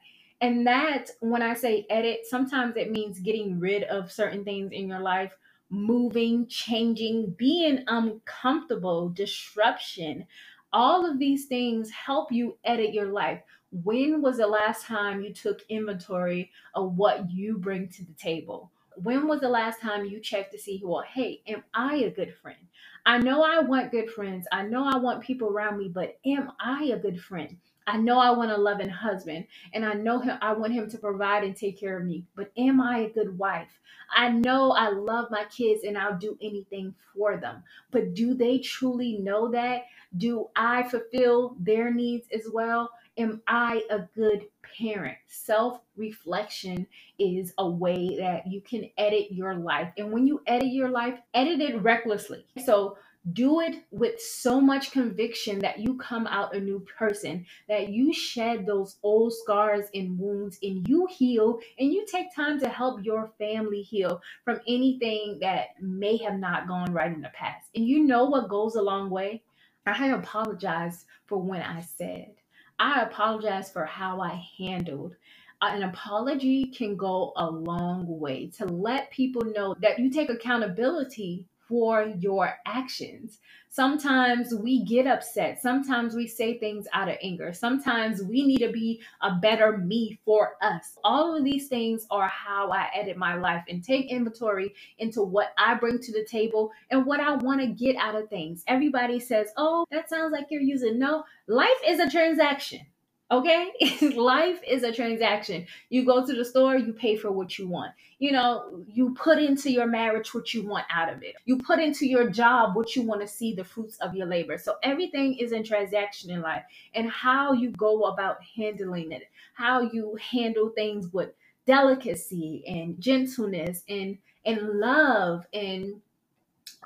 And 0.41 0.67
that, 0.67 1.11
when 1.21 1.43
I 1.43 1.53
say 1.53 1.87
edit, 1.91 2.21
sometimes 2.25 2.77
it 2.77 2.91
means 2.91 3.21
getting 3.21 3.61
rid 3.61 3.83
of 3.85 4.11
certain 4.11 4.43
things 4.43 4.73
in 4.73 4.89
your 4.89 5.01
life, 5.01 5.33
moving, 5.69 6.47
changing, 6.47 7.35
being 7.37 7.85
uncomfortable, 7.89 9.11
disruption. 9.11 10.27
All 10.73 11.05
of 11.11 11.19
these 11.19 11.45
things 11.45 11.91
help 11.91 12.33
you 12.33 12.57
edit 12.65 12.95
your 12.95 13.13
life. 13.13 13.43
When 13.73 14.23
was 14.23 14.39
the 14.39 14.47
last 14.47 14.87
time 14.87 15.23
you 15.23 15.35
took 15.35 15.63
inventory 15.69 16.51
of 16.75 16.97
what 16.97 17.31
you 17.31 17.59
bring 17.59 17.89
to 17.91 18.05
the 18.05 18.13
table? 18.15 18.71
When 18.97 19.29
was 19.29 19.41
the 19.41 19.49
last 19.49 19.81
time 19.81 20.07
you 20.07 20.21
checked 20.21 20.53
to 20.53 20.59
see, 20.59 20.81
well, 20.85 21.05
hey, 21.13 21.43
am 21.49 21.65
I 21.75 21.97
a 21.97 22.11
good 22.11 22.35
friend? 22.35 22.59
I 23.05 23.19
know 23.19 23.43
I 23.43 23.61
want 23.61 23.91
good 23.91 24.11
friends. 24.11 24.47
I 24.53 24.63
know 24.63 24.85
I 24.87 24.97
want 24.99 25.23
people 25.23 25.49
around 25.49 25.79
me, 25.79 25.89
but 25.89 26.19
am 26.27 26.53
I 26.61 26.85
a 26.85 26.99
good 26.99 27.21
friend? 27.21 27.57
I 27.87 27.99
know 27.99 28.19
I 28.19 28.31
want 28.31 28.51
a 28.51 28.57
loving 28.57 28.89
husband 28.89 29.47
and 29.75 29.85
I 29.85 29.95
know 29.95 30.19
him, 30.21 30.39
I 30.43 30.53
want 30.55 30.73
him 30.73 30.91
to 30.91 30.99
provide 30.99 31.45
and 31.45 31.55
take 31.57 31.79
care 31.79 31.99
of 31.99 32.05
me, 32.05 32.25
but 32.37 32.51
am 32.57 32.81
I 32.81 33.01
a 33.01 33.11
good 33.11 33.39
wife? 33.39 33.69
I 34.15 34.31
know 34.31 34.73
I 34.73 34.91
love 34.91 35.31
my 35.31 35.45
kids 35.57 35.85
and 35.85 35.99
I'll 35.99 36.19
do 36.19 36.39
anything 36.43 36.95
for 37.15 37.37
them, 37.37 37.63
but 37.93 38.15
do 38.15 38.35
they 38.35 38.59
truly 38.59 39.19
know 39.19 39.51
that? 39.53 39.83
Do 40.17 40.49
I 40.57 40.85
fulfill 40.85 41.57
their 41.61 41.93
needs 41.93 42.29
as 42.35 42.49
well? 42.53 42.91
Am 43.19 43.41
I 43.47 43.83
a 43.91 44.01
good 44.15 44.47
parent? 44.79 45.17
Self 45.27 45.81
reflection 45.97 46.87
is 47.19 47.55
a 47.59 47.69
way 47.69 48.17
that 48.19 48.47
you 48.47 48.61
can 48.61 48.91
edit 48.99 49.33
your 49.33 49.55
life. 49.55 49.93
And 49.97 50.13
when 50.13 50.27
you 50.27 50.43
edit 50.47 50.73
your 50.73 50.91
life, 50.91 51.19
edit 51.33 51.61
it 51.61 51.81
recklessly. 51.83 52.45
So 52.65 52.99
do 53.33 53.61
it 53.61 53.83
with 53.91 54.21
so 54.21 54.61
much 54.61 54.93
conviction 54.93 55.59
that 55.59 55.81
you 55.81 55.97
come 55.97 56.27
out 56.29 56.55
a 56.55 56.61
new 56.61 56.79
person, 56.99 57.45
that 57.69 57.89
you 57.89 58.13
shed 58.13 58.67
those 58.67 58.99
old 59.03 59.33
scars 59.33 59.87
and 59.95 60.19
wounds 60.19 60.59
and 60.63 60.87
you 60.87 61.09
heal 61.11 61.59
and 61.79 61.93
you 61.93 62.07
take 62.07 62.35
time 62.35 62.61
to 62.61 62.69
help 62.69 63.05
your 63.05 63.33
family 63.39 63.83
heal 63.83 64.21
from 64.45 64.61
anything 64.69 65.39
that 65.41 65.69
may 65.81 66.17
have 66.19 66.39
not 66.39 66.69
gone 66.69 66.93
right 66.93 67.13
in 67.13 67.21
the 67.21 67.31
past. 67.31 67.69
And 67.75 67.87
you 67.87 68.05
know 68.05 68.27
what 68.27 68.49
goes 68.49 68.77
a 68.77 68.83
long 68.83 69.11
way? 69.11 69.43
I 69.87 70.09
apologize 70.09 71.05
for 71.27 71.39
when 71.39 71.63
I 71.63 71.81
said. 71.81 72.35
I 72.79 73.03
apologize 73.03 73.71
for 73.71 73.85
how 73.85 74.21
I 74.21 74.45
handled. 74.59 75.17
Uh, 75.63 75.71
an 75.73 75.85
apology 75.85 76.67
can 76.67 76.97
go 76.97 77.33
a 77.37 77.51
long 77.51 78.05
way 78.07 78.51
to 78.59 78.67
let 78.67 79.11
people 79.11 79.43
know 79.43 79.75
that 79.81 79.99
you 79.99 80.11
take 80.11 80.29
accountability 80.29 81.47
for 81.69 82.13
your 82.19 82.59
actions. 82.67 83.39
Sometimes 83.69 84.55
we 84.55 84.85
get 84.85 85.07
upset. 85.07 85.61
Sometimes 85.61 86.15
we 86.15 86.27
say 86.27 86.59
things 86.59 86.87
out 86.95 87.09
of 87.11 87.17
anger. 87.23 87.53
Sometimes 87.53 88.23
we 88.23 88.47
need 88.47 88.59
to 88.61 88.73
be 88.73 89.03
a 89.21 89.35
better 89.35 89.77
me 89.77 90.19
for 90.25 90.57
us. 90.63 90.97
All 91.05 91.37
of 91.37 91.45
these 91.45 91.69
things 91.69 92.07
are 92.11 92.29
how 92.29 92.71
I 92.71 92.89
edit 92.95 93.19
my 93.19 93.35
life 93.37 93.65
and 93.69 93.85
take 93.85 94.11
inventory 94.11 94.75
into 94.99 95.23
what 95.23 95.49
I 95.59 95.75
bring 95.75 95.99
to 95.99 96.13
the 96.13 96.25
table 96.25 96.73
and 96.91 97.05
what 97.05 97.21
I 97.21 97.35
want 97.37 97.61
to 97.61 97.67
get 97.67 97.97
out 97.97 98.15
of 98.15 98.31
things. 98.31 98.65
Everybody 98.67 99.21
says, 99.21 99.51
Oh, 99.59 99.85
that 99.91 100.09
sounds 100.09 100.33
like 100.33 100.47
you're 100.51 100.63
using. 100.63 100.99
No, 100.99 101.25
life 101.47 101.69
is 101.87 102.01
a 102.01 102.09
transaction. 102.09 102.81
Okay? 103.31 103.73
Life 104.15 104.61
is 104.67 104.85
a 104.85 104.93
transaction. 104.93 105.67
You 105.89 106.05
go 106.05 106.25
to 106.25 106.33
the 106.33 106.45
store, 106.45 106.77
you 106.77 106.93
pay 106.93 107.17
for 107.17 107.33
what 107.33 107.59
you 107.59 107.69
want. 107.69 107.93
You 108.19 108.33
know, 108.33 108.85
you 108.87 109.15
put 109.15 109.39
into 109.39 109.71
your 109.71 109.87
marriage 109.87 110.33
what 110.33 110.55
you 110.55 110.67
want 110.67 110.87
out 110.91 111.13
of 111.13 111.23
it. 111.23 111.35
You 111.45 111.59
put 111.59 111.81
into 111.81 112.07
your 112.07 112.31
job 112.31 112.77
what 112.77 112.95
you 112.95 113.03
want 113.03 113.21
to 113.23 113.29
see 113.29 113.53
the 113.53 113.65
fruits 113.65 113.97
of 113.99 114.15
your 114.15 114.27
labor. 114.27 114.59
So 114.59 114.77
everything 114.83 115.39
is 115.39 115.53
in 115.53 115.65
transaction 115.65 116.31
in 116.31 116.41
life 116.41 116.63
and 116.95 117.11
how 117.11 117.53
you 117.53 117.71
go 117.71 118.05
about 118.05 118.39
handling 118.57 119.13
it, 119.13 119.25
how 119.55 119.81
you 119.81 120.17
handle 120.31 120.71
things 120.71 121.13
with 121.13 121.31
delicacy 121.67 122.63
and 122.67 123.01
gentleness 123.01 123.83
and 123.89 124.19
and 124.45 124.79
love 124.79 125.45
and 125.53 126.01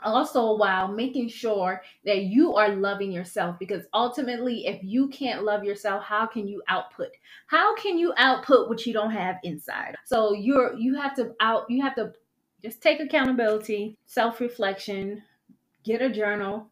also 0.02 0.56
while 0.56 0.88
making 0.88 1.28
sure 1.28 1.82
that 2.04 2.22
you 2.22 2.54
are 2.54 2.74
loving 2.74 3.12
yourself 3.12 3.58
because 3.58 3.84
ultimately 3.94 4.66
if 4.66 4.82
you 4.82 5.08
can't 5.08 5.44
love 5.44 5.64
yourself 5.64 6.04
how 6.04 6.26
can 6.26 6.48
you 6.48 6.62
output? 6.68 7.10
How 7.46 7.74
can 7.76 7.98
you 7.98 8.12
output 8.16 8.68
what 8.68 8.86
you 8.86 8.92
don't 8.92 9.10
have 9.10 9.36
inside? 9.42 9.96
So 10.04 10.34
you're 10.34 10.74
you 10.76 10.94
have 10.94 11.14
to 11.16 11.34
out 11.40 11.64
you 11.68 11.82
have 11.82 11.94
to 11.96 12.12
just 12.62 12.82
take 12.82 13.00
accountability 13.00 13.96
self-reflection 14.06 15.22
get 15.84 16.02
a 16.02 16.10
journal 16.10 16.70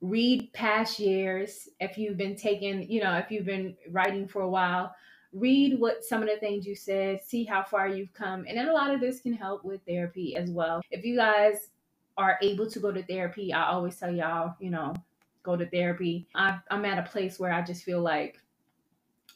read 0.00 0.52
past 0.52 0.98
years. 0.98 1.68
If 1.78 1.98
you've 1.98 2.16
been 2.16 2.36
taking 2.36 2.90
you 2.90 3.02
know 3.02 3.16
if 3.16 3.30
you've 3.30 3.46
been 3.46 3.76
writing 3.90 4.26
for 4.26 4.42
a 4.42 4.48
while 4.48 4.94
read 5.32 5.78
what 5.78 6.04
some 6.04 6.22
of 6.22 6.28
the 6.28 6.36
things 6.38 6.66
you 6.66 6.74
said 6.74 7.20
see 7.22 7.44
how 7.44 7.62
far 7.62 7.88
you've 7.88 8.12
come. 8.12 8.44
And 8.48 8.58
then 8.58 8.68
a 8.68 8.72
lot 8.72 8.92
of 8.92 9.00
this 9.00 9.20
can 9.20 9.32
help 9.32 9.64
with 9.64 9.80
therapy 9.86 10.36
as 10.36 10.50
well. 10.50 10.80
If 10.90 11.04
you 11.04 11.16
guys 11.16 11.68
are 12.20 12.38
able 12.42 12.70
to 12.70 12.78
go 12.78 12.92
to 12.92 13.02
therapy, 13.02 13.52
I 13.52 13.68
always 13.68 13.96
tell 13.96 14.14
y'all, 14.14 14.54
you 14.60 14.70
know, 14.70 14.94
go 15.42 15.56
to 15.56 15.66
therapy. 15.66 16.28
I, 16.34 16.58
I'm 16.70 16.84
at 16.84 16.98
a 16.98 17.10
place 17.10 17.40
where 17.40 17.52
I 17.52 17.62
just 17.62 17.82
feel 17.82 18.02
like 18.02 18.38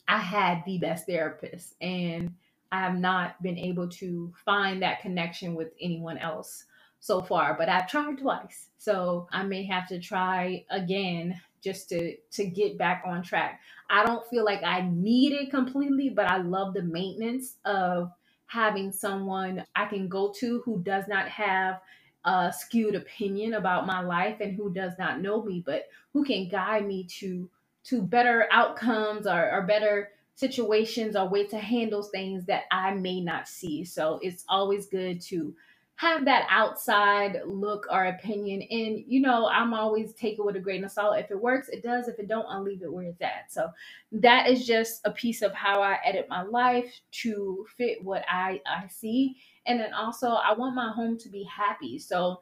I 0.07 0.18
had 0.18 0.62
the 0.66 0.79
best 0.79 1.07
therapist 1.07 1.75
and 1.81 2.35
I 2.70 2.81
have 2.81 2.99
not 2.99 3.42
been 3.42 3.57
able 3.57 3.88
to 3.88 4.33
find 4.44 4.83
that 4.83 5.01
connection 5.01 5.55
with 5.55 5.68
anyone 5.81 6.18
else 6.18 6.64
so 7.01 7.23
far, 7.23 7.57
but 7.57 7.68
I've 7.70 7.88
tried 7.88 8.18
twice. 8.18 8.68
So 8.77 9.29
I 9.33 9.44
may 9.44 9.64
have 9.64 9.88
to 9.88 9.99
try 9.99 10.64
again 10.70 11.40
just 11.62 11.88
to 11.88 12.16
to 12.33 12.47
get 12.47 12.77
back 12.77 13.03
on 13.07 13.23
track. 13.23 13.61
I 13.88 14.05
don't 14.05 14.27
feel 14.29 14.44
like 14.44 14.62
I 14.62 14.88
need 14.92 15.33
it 15.33 15.51
completely, 15.51 16.11
but 16.11 16.27
I 16.27 16.38
love 16.38 16.75
the 16.75 16.83
maintenance 16.83 17.57
of 17.64 18.11
having 18.47 18.92
someone 18.92 19.64
I 19.75 19.87
can 19.87 20.09
go 20.09 20.33
to 20.40 20.61
who 20.64 20.83
does 20.83 21.05
not 21.09 21.29
have 21.29 21.81
a 22.24 22.52
skewed 22.56 22.94
opinion 22.94 23.54
about 23.54 23.87
my 23.87 24.00
life 24.00 24.38
and 24.40 24.56
who 24.56 24.72
does 24.72 24.94
not 24.98 25.20
know 25.22 25.42
me, 25.44 25.62
but 25.64 25.84
who 26.12 26.24
can 26.24 26.48
guide 26.48 26.87
me 26.87 27.04
to 27.20 27.50
to 27.84 28.02
better 28.02 28.48
outcomes 28.52 29.26
or, 29.26 29.50
or 29.52 29.62
better 29.66 30.10
situations 30.37 31.16
or 31.16 31.28
way 31.28 31.46
to 31.46 31.58
handle 31.58 32.02
things 32.02 32.46
that 32.46 32.64
I 32.72 32.94
may 32.94 33.20
not 33.20 33.48
see. 33.48 33.84
So 33.84 34.18
it's 34.22 34.44
always 34.48 34.87
good 34.87 35.20
to 35.22 35.54
have 35.96 36.24
that 36.26 36.46
outside 36.50 37.40
look 37.46 37.87
or 37.90 38.06
opinion. 38.06 38.62
And 38.70 39.04
you 39.06 39.20
know 39.20 39.48
i'm 39.48 39.74
always 39.74 40.14
take 40.14 40.38
it 40.38 40.44
with 40.44 40.56
a 40.56 40.60
grain 40.60 40.84
of 40.84 40.92
salt. 40.92 41.18
If 41.18 41.30
it 41.30 41.40
works 41.40 41.68
it 41.68 41.82
does. 41.82 42.08
If 42.08 42.18
it 42.18 42.28
don't 42.28 42.46
i'll 42.50 42.62
leave 42.62 42.82
it 42.82 42.92
where 42.92 43.06
it's 43.06 43.22
at. 43.22 43.50
So 43.52 43.68
that 44.12 44.48
is 44.50 44.66
just 44.66 45.02
a 45.06 45.12
piece 45.12 45.42
of 45.42 45.52
how 45.54 45.82
i 45.82 45.98
edit 46.04 46.26
my 46.30 46.42
life 46.42 46.92
to 47.22 47.66
fit 47.78 48.02
what 48.04 48.24
i 48.28 48.60
i 48.66 48.88
see 48.88 49.37
and 49.66 49.81
then 49.81 49.92
also 49.94 50.29
i 50.29 50.53
want 50.53 50.74
my 50.74 50.90
home 50.90 51.18
to 51.18 51.29
be 51.29 51.44
happy. 51.44 51.98
So 51.98 52.40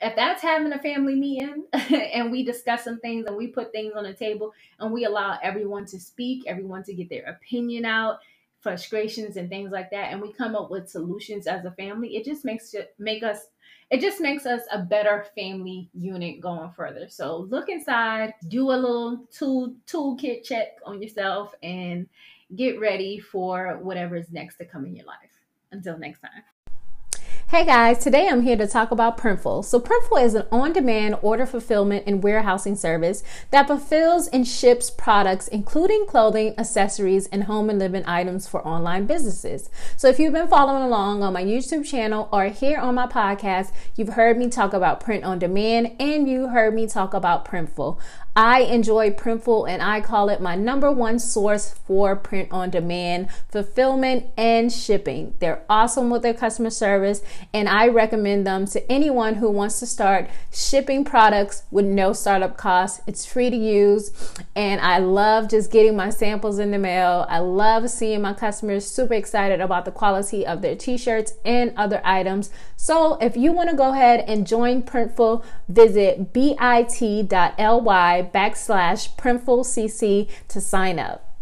if 0.00 0.14
that's 0.16 0.42
having 0.42 0.72
a 0.72 0.78
family 0.78 1.14
meeting 1.14 1.64
and 1.72 2.30
we 2.30 2.44
discuss 2.44 2.84
some 2.84 3.00
things 3.00 3.26
and 3.26 3.36
we 3.36 3.46
put 3.46 3.72
things 3.72 3.94
on 3.96 4.04
the 4.04 4.12
table 4.12 4.52
and 4.80 4.92
we 4.92 5.04
allow 5.04 5.38
everyone 5.42 5.86
to 5.86 6.00
speak 6.00 6.44
everyone 6.46 6.82
to 6.84 6.94
get 6.94 7.08
their 7.08 7.24
opinion 7.26 7.84
out 7.84 8.18
frustrations 8.60 9.36
and 9.36 9.48
things 9.48 9.70
like 9.70 9.90
that 9.90 10.12
and 10.12 10.20
we 10.20 10.32
come 10.32 10.56
up 10.56 10.70
with 10.70 10.88
solutions 10.88 11.46
as 11.46 11.64
a 11.64 11.70
family 11.72 12.16
it 12.16 12.24
just 12.24 12.44
makes 12.44 12.72
it 12.74 12.94
make 12.98 13.22
us 13.22 13.48
it 13.90 14.00
just 14.00 14.20
makes 14.20 14.46
us 14.46 14.62
a 14.72 14.78
better 14.78 15.26
family 15.34 15.90
unit 15.92 16.40
going 16.40 16.70
further. 16.70 17.08
So 17.08 17.46
look 17.50 17.68
inside 17.68 18.34
do 18.48 18.70
a 18.70 18.72
little 18.72 19.26
tool 19.30 19.74
toolkit 19.86 20.42
check 20.42 20.78
on 20.84 21.02
yourself 21.02 21.54
and 21.62 22.08
get 22.56 22.80
ready 22.80 23.18
for 23.18 23.78
whatever 23.82 24.16
is 24.16 24.30
next 24.32 24.56
to 24.56 24.64
come 24.64 24.86
in 24.86 24.96
your 24.96 25.06
life. 25.06 25.30
Until 25.70 25.98
next 25.98 26.20
time 26.20 26.42
Hey 27.54 27.64
guys, 27.64 27.98
today 27.98 28.26
I'm 28.28 28.42
here 28.42 28.56
to 28.56 28.66
talk 28.66 28.90
about 28.90 29.16
Printful. 29.16 29.64
So, 29.64 29.78
Printful 29.78 30.24
is 30.24 30.34
an 30.34 30.44
on 30.50 30.72
demand 30.72 31.18
order 31.22 31.46
fulfillment 31.46 32.02
and 32.04 32.20
warehousing 32.20 32.74
service 32.74 33.22
that 33.52 33.68
fulfills 33.68 34.26
and 34.26 34.44
ships 34.44 34.90
products, 34.90 35.46
including 35.46 36.04
clothing, 36.04 36.58
accessories, 36.58 37.28
and 37.28 37.44
home 37.44 37.70
and 37.70 37.78
living 37.78 38.02
items 38.06 38.48
for 38.48 38.66
online 38.66 39.06
businesses. 39.06 39.70
So, 39.96 40.08
if 40.08 40.18
you've 40.18 40.32
been 40.32 40.48
following 40.48 40.82
along 40.82 41.22
on 41.22 41.32
my 41.32 41.44
YouTube 41.44 41.88
channel 41.88 42.28
or 42.32 42.46
here 42.46 42.80
on 42.80 42.96
my 42.96 43.06
podcast, 43.06 43.70
you've 43.94 44.14
heard 44.14 44.36
me 44.36 44.48
talk 44.48 44.72
about 44.72 44.98
print 44.98 45.22
on 45.22 45.38
demand 45.38 45.92
and 46.00 46.28
you 46.28 46.48
heard 46.48 46.74
me 46.74 46.88
talk 46.88 47.14
about 47.14 47.44
Printful. 47.44 48.00
I 48.36 48.62
enjoy 48.62 49.10
Printful 49.10 49.68
and 49.68 49.80
I 49.80 50.00
call 50.00 50.28
it 50.28 50.40
my 50.40 50.56
number 50.56 50.90
one 50.90 51.20
source 51.20 51.70
for 51.70 52.16
print 52.16 52.48
on 52.50 52.70
demand 52.70 53.28
fulfillment 53.48 54.26
and 54.36 54.72
shipping. 54.72 55.34
They're 55.38 55.62
awesome 55.70 56.10
with 56.10 56.22
their 56.22 56.34
customer 56.34 56.70
service 56.70 57.22
and 57.52 57.68
I 57.68 57.86
recommend 57.86 58.44
them 58.44 58.66
to 58.66 58.90
anyone 58.90 59.36
who 59.36 59.50
wants 59.50 59.78
to 59.80 59.86
start 59.86 60.28
shipping 60.52 61.04
products 61.04 61.62
with 61.70 61.84
no 61.84 62.12
startup 62.12 62.56
costs. 62.56 63.00
It's 63.06 63.24
free 63.24 63.50
to 63.50 63.56
use 63.56 64.10
and 64.56 64.80
I 64.80 64.98
love 64.98 65.48
just 65.48 65.70
getting 65.70 65.94
my 65.94 66.10
samples 66.10 66.58
in 66.58 66.72
the 66.72 66.78
mail. 66.78 67.26
I 67.28 67.38
love 67.38 67.88
seeing 67.88 68.22
my 68.22 68.32
customers 68.32 68.84
super 68.84 69.14
excited 69.14 69.60
about 69.60 69.84
the 69.84 69.92
quality 69.92 70.44
of 70.44 70.60
their 70.60 70.74
t-shirts 70.74 71.34
and 71.44 71.72
other 71.76 72.00
items. 72.04 72.50
So 72.76 73.16
if 73.20 73.36
you 73.36 73.52
want 73.52 73.70
to 73.70 73.76
go 73.76 73.92
ahead 73.92 74.24
and 74.26 74.44
join 74.44 74.82
Printful, 74.82 75.44
visit 75.68 76.32
bit.ly 76.32 78.23
backslash 78.24 79.16
PrintfulCC 79.16 80.28
to 80.48 80.60
sign 80.60 80.98
up. 80.98 81.34